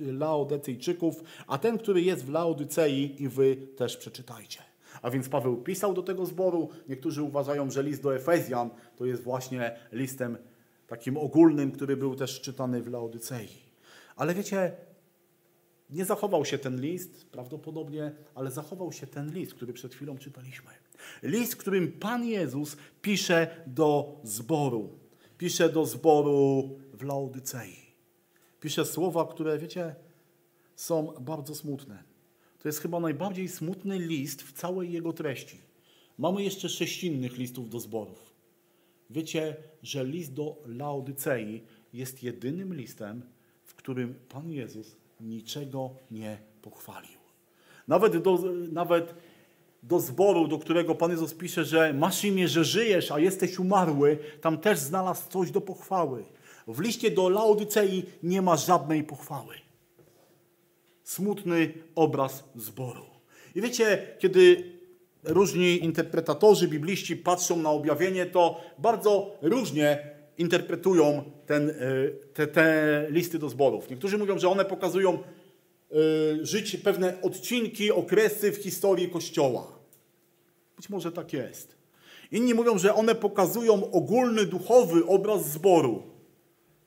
[0.00, 4.73] Laodycejczyków, a ten, który jest w Laodycei i wy też przeczytajcie.
[5.04, 6.68] A więc Paweł pisał do tego zboru.
[6.88, 10.38] Niektórzy uważają, że list do Efezjan to jest właśnie listem
[10.86, 13.48] takim ogólnym, który był też czytany w Laodycei.
[14.16, 14.72] Ale wiecie,
[15.90, 20.70] nie zachował się ten list, prawdopodobnie, ale zachował się ten list, który przed chwilą czytaliśmy.
[21.22, 24.98] List, którym Pan Jezus pisze do zboru.
[25.38, 27.76] Pisze do zboru w Laodycei.
[28.60, 29.94] Pisze słowa, które, wiecie,
[30.76, 32.13] są bardzo smutne.
[32.64, 35.58] To jest chyba najbardziej smutny list w całej jego treści.
[36.18, 38.34] Mamy jeszcze sześć innych listów do zborów.
[39.10, 43.22] Wiecie, że list do Laodycei jest jedynym listem,
[43.64, 47.18] w którym Pan Jezus niczego nie pochwalił.
[47.88, 48.38] Nawet do,
[48.72, 49.14] nawet
[49.82, 54.18] do zboru, do którego Pan Jezus pisze, że masz imię, że żyjesz, a jesteś umarły,
[54.40, 56.24] tam też znalazł coś do pochwały.
[56.68, 59.63] W liście do Laodycei nie ma żadnej pochwały.
[61.04, 63.04] Smutny obraz zboru.
[63.54, 64.72] I wiecie, kiedy
[65.24, 71.74] różni interpretatorzy, bibliści patrzą na objawienie, to bardzo różnie interpretują ten, e,
[72.34, 73.90] te, te listy do zborów.
[73.90, 75.96] Niektórzy mówią, że one pokazują e,
[76.46, 79.78] życie, pewne odcinki, okresy w historii Kościoła.
[80.76, 81.76] Być może tak jest.
[82.32, 86.02] Inni mówią, że one pokazują ogólny, duchowy obraz zboru.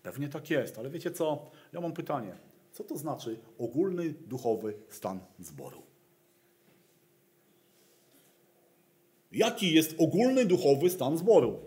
[0.04, 1.52] Pewnie tak jest, ale wiecie co?
[1.74, 2.38] Ja mam pytanie.
[2.78, 5.82] Co to znaczy ogólny, duchowy stan zboru?
[9.32, 11.60] Jaki jest ogólny, duchowy stan zboru?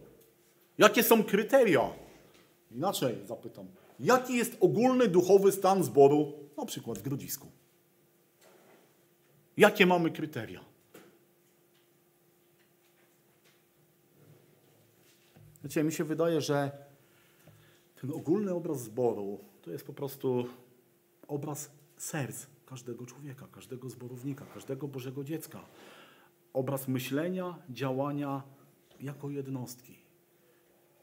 [0.79, 1.93] Jakie są kryteria?
[2.71, 3.67] Inaczej zapytam.
[4.01, 7.47] Jaki jest ogólny, duchowy stan zboru, na przykład w Grodzisku?
[9.57, 10.65] Jakie mamy kryteria?
[15.65, 16.71] Wiecie, mi się wydaje, że
[18.01, 20.47] ten ogólny obraz zboru to jest po prostu
[21.31, 25.61] obraz serc każdego człowieka, każdego zborownika, każdego Bożego dziecka.
[26.53, 28.43] Obraz myślenia, działania
[29.01, 29.95] jako jednostki.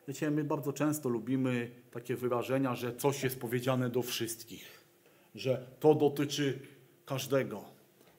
[0.08, 4.84] Wiecie, my bardzo często lubimy takie wyrażenia, że coś jest powiedziane do wszystkich,
[5.36, 6.60] że to dotyczy
[7.06, 7.64] każdego.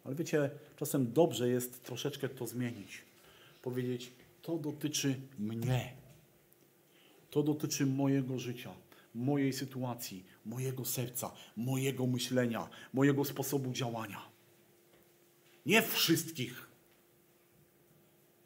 [0.04, 3.02] Ale wiecie, czasem dobrze jest troszeczkę to zmienić.
[3.62, 5.92] Powiedzieć, to dotyczy mnie.
[7.30, 8.70] To dotyczy mojego życia,
[9.18, 14.22] mojej sytuacji, mojego serca, mojego myślenia, mojego sposobu działania.
[15.66, 16.68] Nie wszystkich.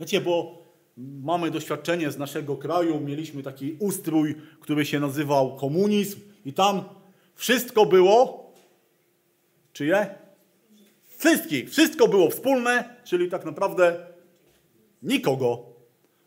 [0.01, 0.63] Wiecie, bo
[0.97, 6.85] mamy doświadczenie z naszego kraju, mieliśmy taki ustrój, który się nazywał komunizm i tam
[7.35, 8.53] wszystko było
[9.73, 10.15] czyje?
[11.19, 11.71] Wszystkich.
[11.71, 14.07] Wszystko było wspólne, czyli tak naprawdę
[15.03, 15.72] nikogo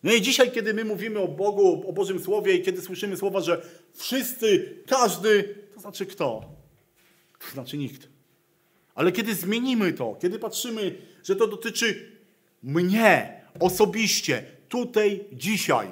[0.06, 3.42] no i dzisiaj, kiedy my mówimy o Bogu, o Bożym Słowie i kiedy słyszymy słowa,
[3.42, 3.62] że
[3.94, 6.50] wszyscy, każdy, to znaczy kto?
[7.40, 8.08] To znaczy nikt.
[8.96, 12.12] Ale kiedy zmienimy to, kiedy patrzymy, że to dotyczy
[12.64, 15.88] mnie osobiście, tutaj, dzisiaj,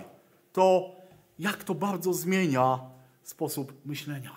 [0.52, 0.96] to
[1.40, 2.80] jak to bardzo zmienia
[3.24, 4.36] sposób myślenia.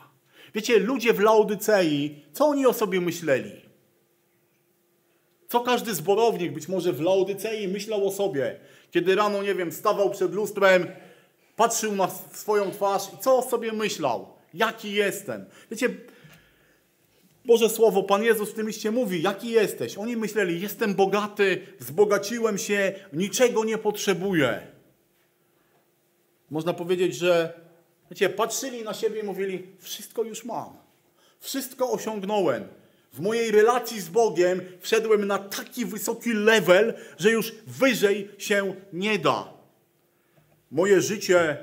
[0.54, 3.52] Wiecie, ludzie w Laodycei, co oni o sobie myśleli?
[5.48, 8.60] Co każdy zborownik, być może w Laodycei, myślał o sobie?
[8.96, 10.86] Kiedy rano, nie wiem, stawał przed lustrem,
[11.56, 14.28] patrzył na swoją twarz i co sobie myślał?
[14.54, 15.44] Jaki jestem?
[15.70, 15.88] Wiecie,
[17.44, 19.98] Boże Słowo, Pan Jezus w tym liście mówi, jaki jesteś?
[19.98, 24.66] Oni myśleli, jestem bogaty, wzbogaciłem się, niczego nie potrzebuję.
[26.50, 27.60] Można powiedzieć, że
[28.10, 30.76] wiecie, patrzyli na siebie i mówili, wszystko już mam.
[31.40, 32.68] Wszystko osiągnąłem.
[33.16, 39.18] W mojej relacji z Bogiem wszedłem na taki wysoki level, że już wyżej się nie
[39.18, 39.52] da.
[40.70, 41.56] Moje życie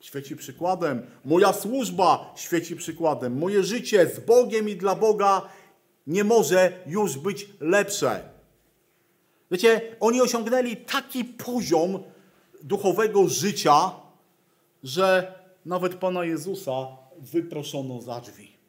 [0.00, 5.48] świeci przykładem, moja służba świeci przykładem, moje życie z Bogiem i dla Boga
[6.06, 8.28] nie może już być lepsze.
[9.50, 12.02] Wiecie, oni osiągnęli taki poziom
[12.62, 13.90] duchowego życia,
[14.82, 15.34] że
[15.66, 16.86] nawet Pana Jezusa
[17.18, 18.59] wyproszono za drzwi.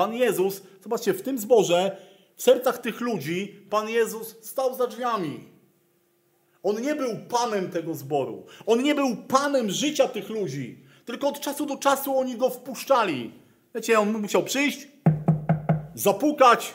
[0.00, 1.96] Pan Jezus, zobaczcie, w tym zborze,
[2.36, 5.40] w sercach tych ludzi, Pan Jezus stał za drzwiami.
[6.62, 8.46] On nie był panem tego zboru.
[8.66, 10.78] On nie był panem życia tych ludzi.
[11.04, 13.32] Tylko od czasu do czasu oni go wpuszczali.
[13.74, 14.88] Wiecie, on musiał przyjść,
[15.94, 16.74] zapukać.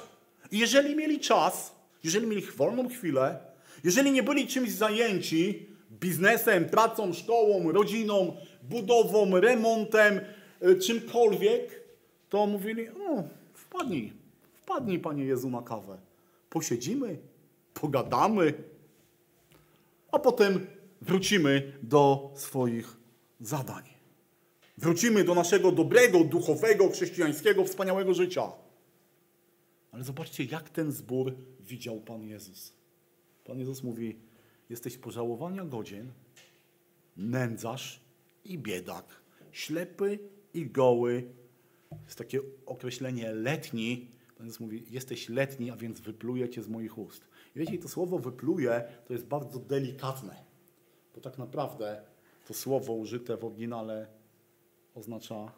[0.51, 3.39] I jeżeli mieli czas, jeżeli mieli wolną chwilę,
[3.83, 10.19] jeżeli nie byli czymś zajęci, biznesem, pracą, szkołą, rodziną, budową, remontem,
[10.67, 11.84] y, czymkolwiek,
[12.29, 14.13] to mówili, o, wpadnij,
[14.53, 15.97] wpadnij Panie Jezu na kawę.
[16.49, 17.17] Posiedzimy,
[17.73, 18.53] pogadamy,
[20.11, 20.67] a potem
[21.01, 22.97] wrócimy do swoich
[23.41, 23.83] zadań.
[24.77, 28.51] Wrócimy do naszego dobrego, duchowego, chrześcijańskiego, wspaniałego życia.
[29.91, 32.73] Ale zobaczcie, jak ten zbór widział Pan Jezus.
[33.43, 34.15] Pan Jezus mówi,
[34.69, 36.11] jesteś pożałowania godzien,
[37.17, 37.99] nędzarz
[38.45, 39.05] i biedak,
[39.51, 40.19] ślepy
[40.53, 41.23] i goły,
[42.05, 44.11] jest takie określenie letni.
[44.37, 47.27] Pan Jezus mówi, jesteś letni, a więc wypluję cię z moich ust.
[47.55, 50.43] I wiecie, to słowo wypluje to jest bardzo delikatne,
[51.15, 52.01] bo tak naprawdę
[52.47, 54.07] to słowo użyte w oryginale
[54.95, 55.51] oznacza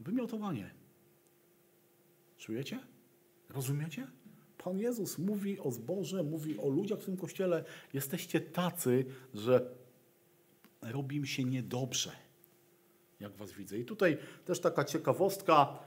[0.00, 0.70] wymiotowanie.
[2.38, 2.78] Czujecie?
[3.48, 4.06] Rozumiecie?
[4.58, 7.64] Pan Jezus mówi o zboże, mówi o ludziach w tym kościele.
[7.92, 9.70] Jesteście tacy, że
[10.82, 12.27] robi mi się niedobrze
[13.20, 13.78] jak was widzę.
[13.78, 15.78] I tutaj też taka ciekawostka,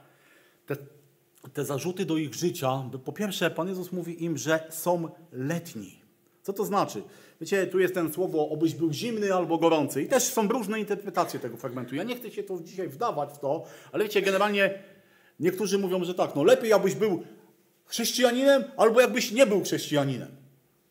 [0.66, 0.76] te,
[1.52, 2.90] te zarzuty do ich życia.
[3.04, 6.02] Po pierwsze, Pan Jezus mówi im, że są letni.
[6.42, 7.02] Co to znaczy?
[7.40, 10.02] Wiecie, tu jest ten słowo, obyś był zimny albo gorący.
[10.02, 11.94] I też są różne interpretacje tego fragmentu.
[11.94, 14.78] Ja nie chcę się to dzisiaj wdawać w to, ale wiecie, generalnie
[15.40, 17.22] niektórzy mówią, że tak, no lepiej abyś był
[17.84, 20.28] chrześcijaninem, albo jakbyś nie był chrześcijaninem.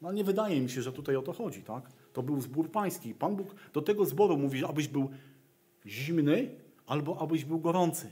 [0.01, 1.83] No nie wydaje mi się, że tutaj o to chodzi, tak?
[2.13, 3.13] To był zbór pański.
[3.13, 5.09] Pan Bóg do tego zboru mówi, abyś był
[5.85, 6.49] zimny,
[6.87, 8.11] albo abyś był gorący.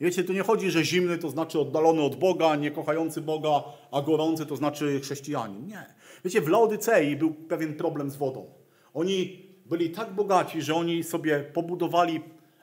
[0.00, 4.02] Wiecie, tu nie chodzi, że zimny to znaczy oddalony od Boga, nie kochający Boga, a
[4.02, 5.66] gorący to znaczy chrześcijanin.
[5.66, 5.86] Nie.
[6.24, 8.46] Wiecie, w Laodycei był pewien problem z wodą.
[8.94, 12.20] Oni byli tak bogaci, że oni sobie pobudowali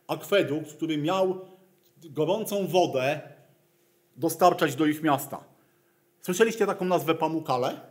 [0.07, 1.39] akwedukt, który miał
[2.03, 3.21] gorącą wodę
[4.15, 5.43] dostarczać do ich miasta.
[6.21, 7.81] Słyszeliście taką nazwę Pamukale?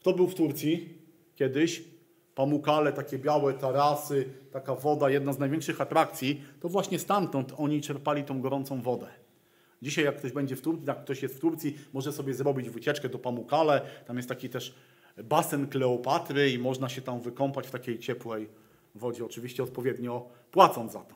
[0.00, 0.98] Kto był w Turcji
[1.34, 1.93] kiedyś?
[2.34, 8.24] Pamukale, takie białe tarasy, taka woda, jedna z największych atrakcji, to właśnie stamtąd oni czerpali
[8.24, 9.06] tą gorącą wodę.
[9.82, 13.08] Dzisiaj jak ktoś będzie w Turcji, jak ktoś jest w Turcji, może sobie zrobić wycieczkę
[13.08, 13.80] do Pamukale.
[14.06, 14.74] Tam jest taki też
[15.24, 18.48] basen Kleopatry i można się tam wykąpać w takiej ciepłej
[18.94, 21.14] wodzie, oczywiście odpowiednio płacąc za to.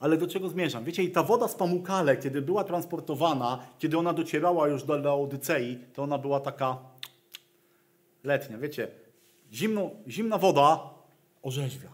[0.00, 0.84] Ale do czego zmierzam?
[0.84, 5.78] Wiecie, i ta woda z Pamukale, kiedy była transportowana, kiedy ona docierała już do Laodycei,
[5.94, 6.78] to ona była taka
[8.24, 8.58] letnia.
[8.58, 8.88] Wiecie,
[9.52, 10.94] zimno, zimna woda
[11.42, 11.92] orzeźwia.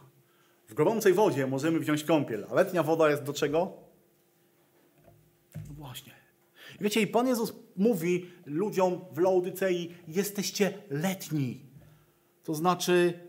[0.69, 3.73] W gorącej wodzie możemy wziąć kąpiel, a letnia woda jest do czego?
[5.55, 6.12] No właśnie.
[6.81, 11.61] Wiecie, i Pan Jezus mówi ludziom w Laodycei, jesteście letni.
[12.45, 13.21] To znaczy,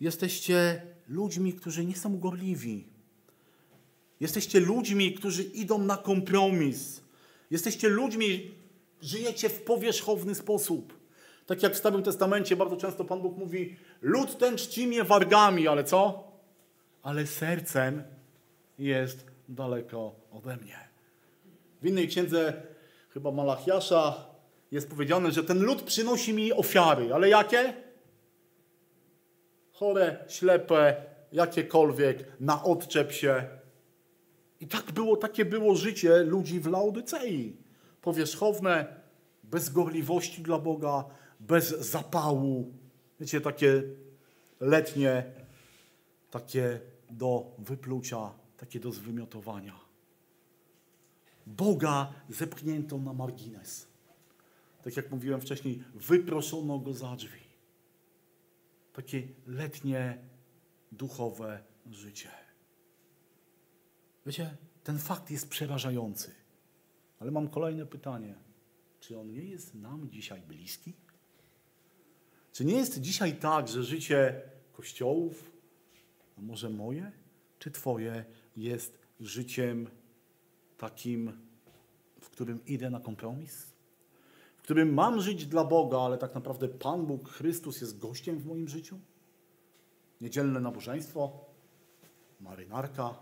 [0.00, 2.88] jesteście ludźmi, którzy nie są gorliwi.
[4.20, 7.02] Jesteście ludźmi, którzy idą na kompromis.
[7.50, 8.54] Jesteście ludźmi,
[9.00, 11.03] żyjecie w powierzchowny sposób.
[11.46, 15.68] Tak jak w Starym Testamencie bardzo często Pan Bóg mówi, lud ten czci mnie wargami,
[15.68, 16.24] ale co?
[17.02, 18.02] Ale sercem
[18.78, 20.78] jest daleko ode mnie.
[21.82, 22.62] W innej księdze,
[23.10, 24.26] chyba Malachiasza,
[24.70, 27.14] jest powiedziane, że ten lud przynosi mi ofiary.
[27.14, 27.74] Ale jakie?
[29.72, 30.96] Chore, ślepe,
[31.32, 33.44] jakiekolwiek, na odczep się.
[34.60, 37.56] I tak było, takie było życie ludzi w Laodycei.
[38.00, 38.86] Powierzchowne,
[39.42, 41.04] bez gorliwości dla Boga,
[41.40, 42.72] bez zapału.
[43.20, 43.82] Wiecie, takie
[44.60, 45.32] letnie,
[46.30, 49.80] takie do wyplucia, takie do zwymiotowania.
[51.46, 53.86] Boga zepchnięto na margines.
[54.82, 57.40] Tak jak mówiłem wcześniej, wyproszono go za drzwi.
[58.92, 60.18] Takie letnie,
[60.92, 62.30] duchowe życie.
[64.26, 66.34] Wiecie, ten fakt jest przerażający.
[67.18, 68.34] Ale mam kolejne pytanie.
[69.00, 70.92] Czy on nie jest nam dzisiaj bliski?
[72.54, 75.50] Czy nie jest dzisiaj tak, że życie kościołów,
[76.38, 77.12] a może moje,
[77.58, 78.24] czy Twoje,
[78.56, 79.90] jest życiem
[80.78, 81.32] takim,
[82.20, 83.72] w którym idę na kompromis?
[84.56, 88.46] W którym mam żyć dla Boga, ale tak naprawdę Pan Bóg, Chrystus jest gościem w
[88.46, 88.98] moim życiu?
[90.20, 91.44] Niedzielne nabożeństwo,
[92.40, 93.14] marynarka,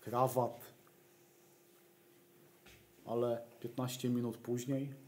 [0.00, 0.60] krawat,
[3.04, 5.05] ale 15 minut później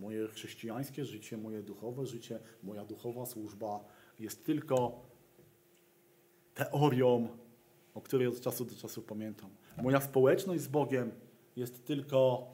[0.00, 3.84] moje chrześcijańskie życie, moje duchowe życie, moja duchowa służba
[4.18, 5.00] jest tylko
[6.54, 7.28] teorią,
[7.94, 9.50] o której od czasu do czasu pamiętam.
[9.82, 11.10] Moja społeczność z Bogiem
[11.56, 12.46] jest tylko,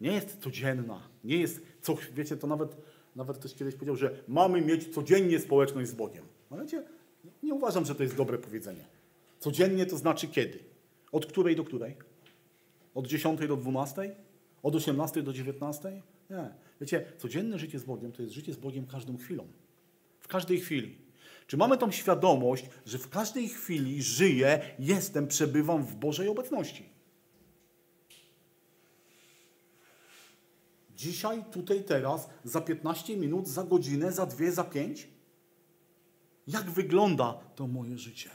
[0.00, 2.76] nie jest codzienna, nie jest, co, wiecie, to nawet,
[3.16, 6.24] nawet ktoś kiedyś powiedział, że mamy mieć codziennie społeczność z Bogiem.
[6.50, 6.82] Ale wiecie,
[7.42, 8.84] nie uważam, że to jest dobre powiedzenie.
[9.38, 10.58] Codziennie to znaczy kiedy?
[11.12, 11.96] Od której do której?
[12.94, 14.16] Od 10 do 12?
[14.62, 16.02] Od 18 do 19?
[16.30, 16.50] Nie.
[16.82, 19.46] Wiecie, codzienne życie z Bogiem to jest życie z Bogiem każdą chwilą.
[20.20, 20.98] W każdej chwili.
[21.46, 26.88] Czy mamy tą świadomość, że w każdej chwili żyję, jestem, przebywam w Bożej obecności?
[30.96, 35.08] Dzisiaj, tutaj, teraz, za 15 minut, za godzinę, za dwie, za pięć?
[36.46, 38.30] Jak wygląda to moje życie?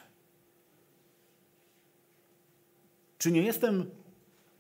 [3.18, 3.92] Czy nie jestem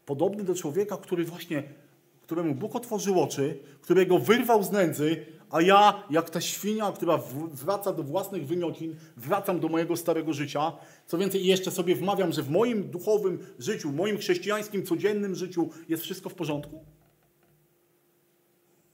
[0.05, 1.86] podobny do człowieka, który właśnie
[2.27, 7.19] któremu Bóg otworzył oczy, którego wyrwał z nędzy, a ja, jak ta świnia, która
[7.51, 10.71] wraca do własnych wymiocin, wracam do mojego starego życia.
[11.05, 15.69] Co więcej, jeszcze sobie wmawiam, że w moim duchowym życiu, w moim chrześcijańskim, codziennym życiu
[15.89, 16.85] jest wszystko w porządku?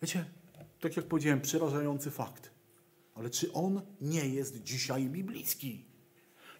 [0.01, 0.25] Wiecie,
[0.79, 2.51] tak jak powiedziałem, przerażający fakt.
[3.15, 5.85] Ale czy on nie jest dzisiaj biblijski?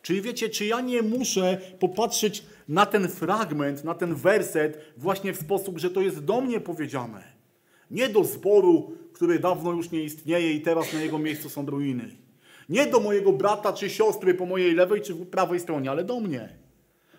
[0.04, 5.40] Czyli wiecie, czy ja nie muszę popatrzeć na ten fragment, na ten werset właśnie w
[5.40, 7.24] sposób, że to jest do mnie powiedziane.
[7.92, 12.16] Nie do zboru, który dawno już nie istnieje i teraz na jego miejscu są ruiny.
[12.70, 16.50] Nie do mojego brata czy siostry po mojej lewej czy prawej stronie, ale do mnie.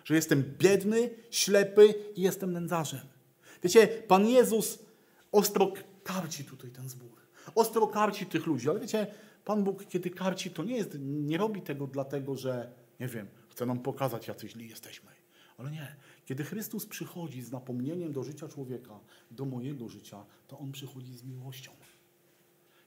[0.03, 3.01] Że jestem biedny, ślepy i jestem nędzarzem.
[3.63, 4.79] Wiecie, Pan Jezus
[5.31, 5.73] ostro
[6.03, 7.09] karci tutaj ten zbór.
[7.55, 9.07] Ostro karci tych ludzi, ale wiecie,
[9.45, 13.65] Pan Bóg, kiedy karci, to nie, jest, nie robi tego dlatego, że, nie wiem, chce
[13.65, 15.11] nam pokazać, jacyś źli jesteśmy.
[15.57, 15.95] Ale nie.
[16.25, 18.99] Kiedy Chrystus przychodzi z napomnieniem do życia człowieka,
[19.31, 21.71] do mojego życia, to On przychodzi z miłością.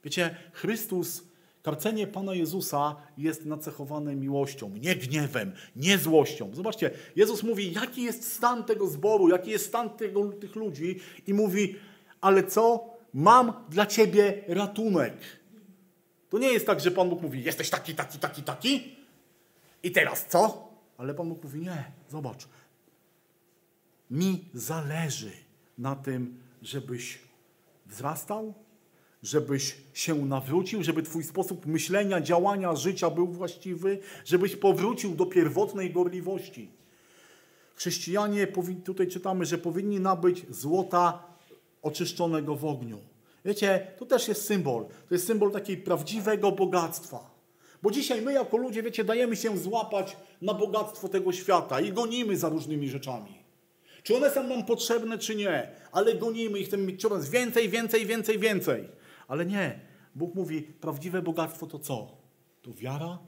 [0.04, 1.24] Wiecie, Chrystus,
[1.62, 6.54] karcenie Pana Jezusa jest nacechowane miłością, nie gniewem, nie złością.
[6.54, 11.34] Zobaczcie, Jezus mówi, jaki jest stan tego zboru, jaki jest stan tego, tych ludzi i
[11.34, 11.76] mówi,
[12.20, 12.94] ale co?
[13.14, 15.37] Mam dla Ciebie ratunek.
[16.30, 18.96] To nie jest tak, że Pan Bóg mówi, jesteś taki, taki, taki, taki
[19.82, 20.68] i teraz co?
[20.98, 22.48] Ale Pan Bóg mówi, nie, zobacz,
[24.10, 25.32] mi zależy
[25.78, 27.18] na tym, żebyś
[27.86, 28.54] wzrastał,
[29.22, 35.92] żebyś się nawrócił, żeby Twój sposób myślenia, działania, życia był właściwy, żebyś powrócił do pierwotnej
[35.92, 36.70] gorliwości.
[37.74, 38.46] Chrześcijanie,
[38.84, 41.22] tutaj czytamy, że powinni nabyć złota
[41.82, 42.98] oczyszczonego w ogniu.
[43.44, 44.84] Wiecie, to też jest symbol.
[45.08, 47.38] To jest symbol takiej prawdziwego bogactwa.
[47.82, 52.36] Bo dzisiaj my jako ludzie, wiecie, dajemy się złapać na bogactwo tego świata i gonimy
[52.36, 53.38] za różnymi rzeczami.
[54.02, 58.06] Czy one są nam potrzebne, czy nie, ale gonimy i chcemy mieć coraz więcej, więcej,
[58.06, 58.88] więcej, więcej.
[59.28, 59.80] Ale nie.
[60.14, 62.16] Bóg mówi, prawdziwe bogactwo to co?
[62.62, 63.18] To wiara,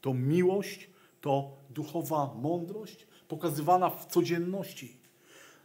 [0.00, 0.90] to miłość,
[1.20, 5.00] to duchowa mądrość pokazywana w codzienności.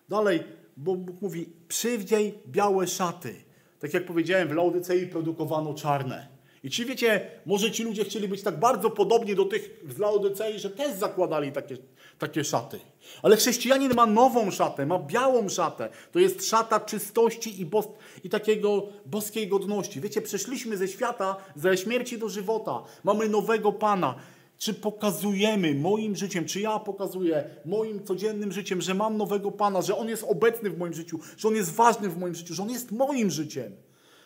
[0.10, 0.44] Dalej,
[0.78, 3.36] bo Bóg mówi, przywdziej białe szaty.
[3.82, 6.28] Tak jak powiedziałem, w Laodycei produkowano czarne.
[6.64, 10.60] I ci wiecie, może ci ludzie chcieli być tak bardzo podobni do tych z Laodycei,
[10.60, 11.78] że też zakładali takie,
[12.20, 12.80] takie szaty.
[13.24, 15.90] Ale chrześcijanin ma nową szatę, ma białą szatę.
[16.12, 17.88] To jest szata czystości i, bos
[18.24, 20.02] i takiego boskiej godności.
[20.02, 22.84] Wiecie, przeszliśmy ze świata, ze śmierci do żywota.
[23.04, 24.16] Mamy nowego Pana.
[24.62, 29.98] Czy pokazujemy moim życiem, czy ja pokazuję moim codziennym życiem, że mam nowego Pana, że
[29.98, 32.70] On jest obecny w moim życiu, że On jest ważny w moim życiu, że On
[32.70, 33.76] jest moim życiem.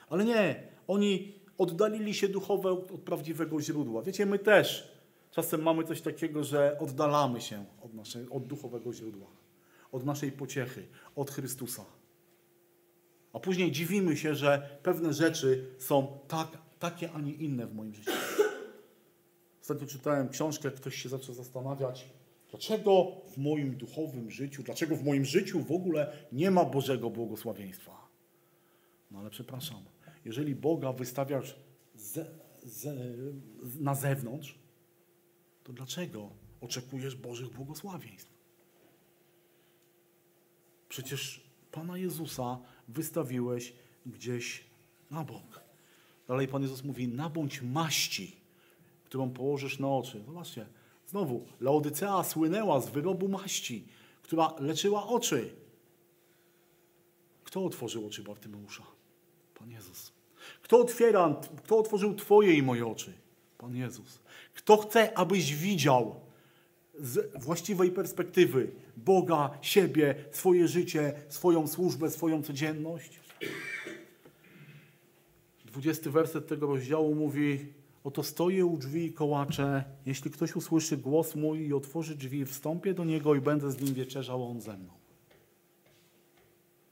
[0.10, 4.02] Ale nie, oni oddalili się duchowo od prawdziwego źródła.
[4.02, 4.92] Wiecie, my też
[5.32, 9.28] czasem mamy coś takiego, że oddalamy się od, naszej, od duchowego źródła,
[9.92, 11.86] od naszej pociechy, od Chrystusa.
[13.34, 16.48] A później dziwimy się, że pewne rzeczy są tak,
[16.80, 18.12] takie, a nie inne w moim życiu.
[19.66, 22.10] Ostatnio czytałem książkę, ktoś się zaczął zastanawiać,
[22.50, 28.08] dlaczego w moim duchowym życiu, dlaczego w moim życiu w ogóle nie ma Bożego błogosławieństwa.
[29.12, 29.86] No ale przepraszam,
[30.26, 31.56] jeżeli Boga wystawiasz
[33.80, 34.60] na zewnątrz,
[35.64, 36.30] to dlaczego
[36.62, 38.34] oczekujesz Bożych błogosławieństw?
[40.90, 43.74] Przecież Pana Jezusa wystawiłeś
[44.06, 44.64] gdzieś
[45.12, 45.62] na bok.
[46.28, 48.45] Dalej Pan Jezus mówi, nabądź maści,
[49.06, 50.24] którą położysz na oczy.
[50.26, 50.66] Zobaczcie,
[51.08, 53.88] znowu, Laodycea słynęła z wyrobu maści,
[54.22, 55.56] która leczyła oczy.
[57.44, 58.84] Kto otworzył oczy Bartymeusza?
[59.54, 60.12] Pan Jezus.
[60.62, 63.14] Kto otwiera, kto otworzył Twoje i moje oczy?
[63.58, 64.20] Pan Jezus.
[64.54, 66.16] Kto chce, abyś widział
[67.00, 73.20] z właściwej perspektywy Boga, siebie, swoje życie, swoją służbę, swoją codzienność?
[75.66, 77.74] Dwudziesty werset tego rozdziału mówi:
[78.06, 79.84] Oto stoję u drzwi i kołaczę.
[80.06, 83.94] Jeśli ktoś usłyszy głos mój i otworzy drzwi, wstąpię do niego i będę z nim
[83.94, 84.94] wieczerzał, on ze mną.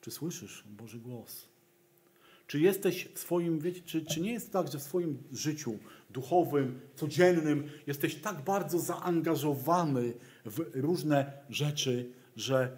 [0.02, 1.48] Czy słyszysz Boży głos?
[2.48, 5.78] Czy jesteś w swoim, wiecie, czy, czy nie jest tak, że w swoim życiu
[6.10, 10.14] duchowym, codziennym jesteś tak bardzo zaangażowany
[10.46, 12.78] w różne rzeczy, że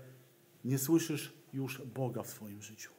[0.65, 2.91] nie słyszysz już Boga w swoim życiu?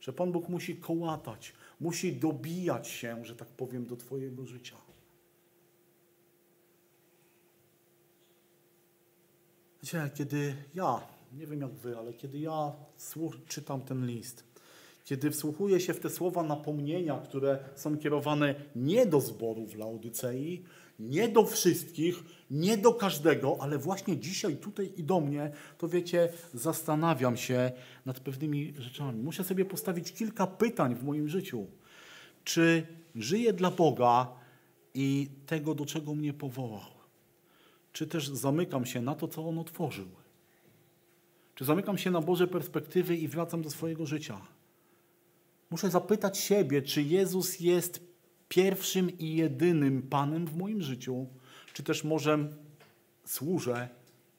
[0.00, 4.76] Że Pan Bóg musi kołatać, musi dobijać się, że tak powiem, do Twojego życia.
[9.82, 11.00] Wiecie, kiedy ja,
[11.32, 12.72] nie wiem jak Wy, ale kiedy ja
[13.46, 14.44] czytam ten list,
[15.04, 20.64] kiedy wsłuchuję się w te słowa napomnienia, które są kierowane nie do zboru w Laodycei,
[20.98, 26.28] nie do wszystkich, nie do każdego, ale właśnie dzisiaj tutaj i do mnie, to wiecie,
[26.54, 27.72] zastanawiam się
[28.06, 29.22] nad pewnymi rzeczami.
[29.22, 31.66] Muszę sobie postawić kilka pytań w moim życiu.
[32.44, 34.32] Czy żyję dla Boga
[34.94, 36.90] i tego, do czego mnie powołał?
[37.92, 40.08] Czy też zamykam się na to, co On otworzył?
[41.54, 44.40] Czy zamykam się na Boże perspektywy i wracam do swojego życia?
[45.70, 48.07] Muszę zapytać siebie, czy Jezus jest
[48.48, 51.26] pierwszym i jedynym Panem w moim życiu,
[51.72, 52.48] czy też może
[53.24, 53.88] służę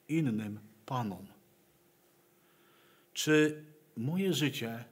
[0.08, 1.26] innym Panom.
[3.12, 3.64] Czy
[3.96, 4.84] moje życie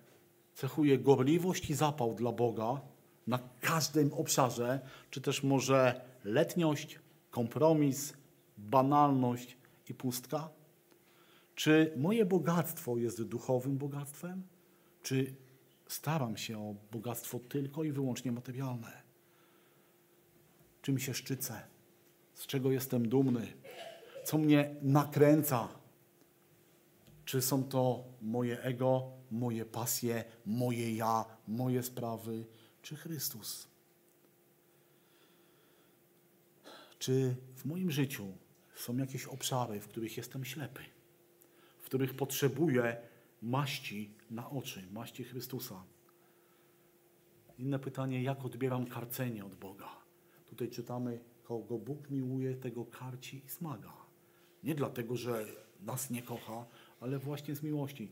[0.54, 2.80] cechuje gorliwość i zapał dla Boga
[3.26, 6.98] na każdym obszarze, czy też może letniość,
[7.30, 8.12] kompromis,
[8.58, 9.56] banalność
[9.88, 10.50] i pustka?
[11.54, 14.42] Czy moje bogactwo jest duchowym bogactwem?
[15.02, 15.34] Czy
[15.88, 19.07] staram się o bogactwo tylko i wyłącznie materialne.
[20.82, 21.62] Czym się szczycę?
[22.34, 23.52] Z czego jestem dumny?
[24.24, 25.68] Co mnie nakręca?
[27.24, 32.44] Czy są to moje ego, moje pasje, moje ja, moje sprawy,
[32.82, 33.68] czy Chrystus?
[36.98, 38.26] Czy w moim życiu
[38.74, 40.82] są jakieś obszary, w których jestem ślepy,
[41.78, 42.96] w których potrzebuję
[43.42, 45.84] maści na oczy, maści Chrystusa?
[47.58, 50.07] Inne pytanie, jak odbieram karcenie od Boga?
[50.58, 53.92] Tutaj czytamy, kogo Bóg miłuje, tego karci i smaga.
[54.62, 55.46] Nie dlatego, że
[55.80, 56.66] nas nie kocha,
[57.00, 58.10] ale właśnie z miłości.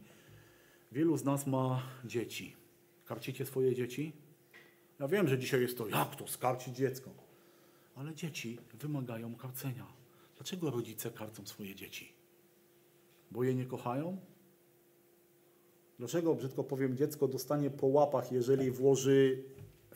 [0.92, 2.56] Wielu z nas ma dzieci.
[3.04, 4.12] Karcicie swoje dzieci?
[5.00, 7.10] Ja wiem, że dzisiaj jest to, jak to skarcić dziecko?
[7.94, 9.86] Ale dzieci wymagają karcenia.
[10.36, 12.12] Dlaczego rodzice karcą swoje dzieci?
[13.30, 14.18] Bo je nie kochają?
[15.98, 19.44] Dlaczego, brzydko powiem, dziecko dostanie po łapach, jeżeli włoży,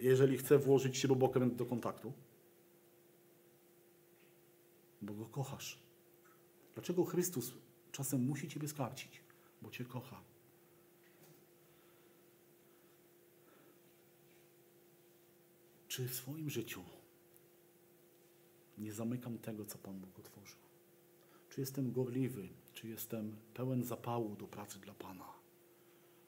[0.01, 2.13] jeżeli chce włożyć śrubokręt do kontaktu?
[5.03, 5.79] Bo go kochasz.
[6.75, 7.53] Dlaczego Chrystus
[7.93, 9.23] czasem musi Ciebie skarcić?
[9.63, 10.23] Bo Cię kocha.
[15.89, 16.83] Czy w swoim życiu
[18.79, 20.59] nie zamykam tego, co Pan Bóg otworzył?
[21.49, 22.49] Czy jestem gorliwy?
[22.73, 25.25] Czy jestem pełen zapału do pracy dla Pana?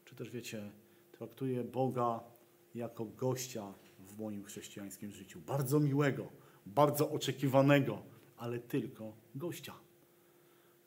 [0.04, 0.72] Czy też, wiecie,
[1.12, 2.20] traktuję Boga
[2.74, 5.40] jako gościa w moim chrześcijańskim życiu?
[5.40, 6.28] Bardzo miłego,
[6.66, 8.02] bardzo oczekiwanego,
[8.43, 9.74] ale tylko gościa.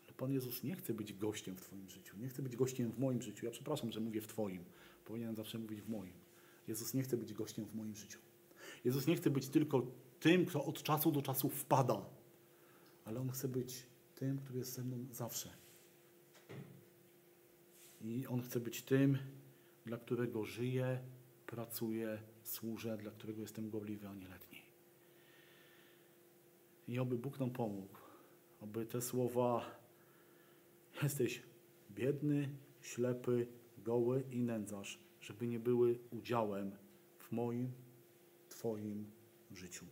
[0.03, 2.17] Ale Pan Jezus nie chce być gościem w Twoim życiu.
[2.17, 3.45] Nie chce być gościem w moim życiu.
[3.45, 4.63] Ja przepraszam, że mówię w Twoim.
[5.05, 6.13] Powinienem zawsze mówić w moim.
[6.67, 8.19] Jezus nie chce być gościem w moim życiu.
[8.85, 9.87] Jezus nie chce być tylko
[10.19, 12.05] tym, kto od czasu do czasu wpada,
[13.05, 13.85] ale On chce być
[14.15, 15.49] tym, który jest ze mną zawsze.
[18.01, 19.17] I On chce być tym,
[19.85, 20.99] dla którego żyję,
[21.45, 24.44] pracuję, służę, dla którego jestem gorliwy, a nie letni.
[26.87, 27.97] I oby Bóg nam pomógł,
[28.61, 29.79] aby te słowa
[31.03, 31.43] jesteś
[31.91, 32.49] biedny,
[32.81, 36.71] ślepy, goły i nędzarz, żeby nie były udziałem
[37.19, 37.71] w moim,
[38.49, 39.11] Twoim
[39.51, 39.85] życiu.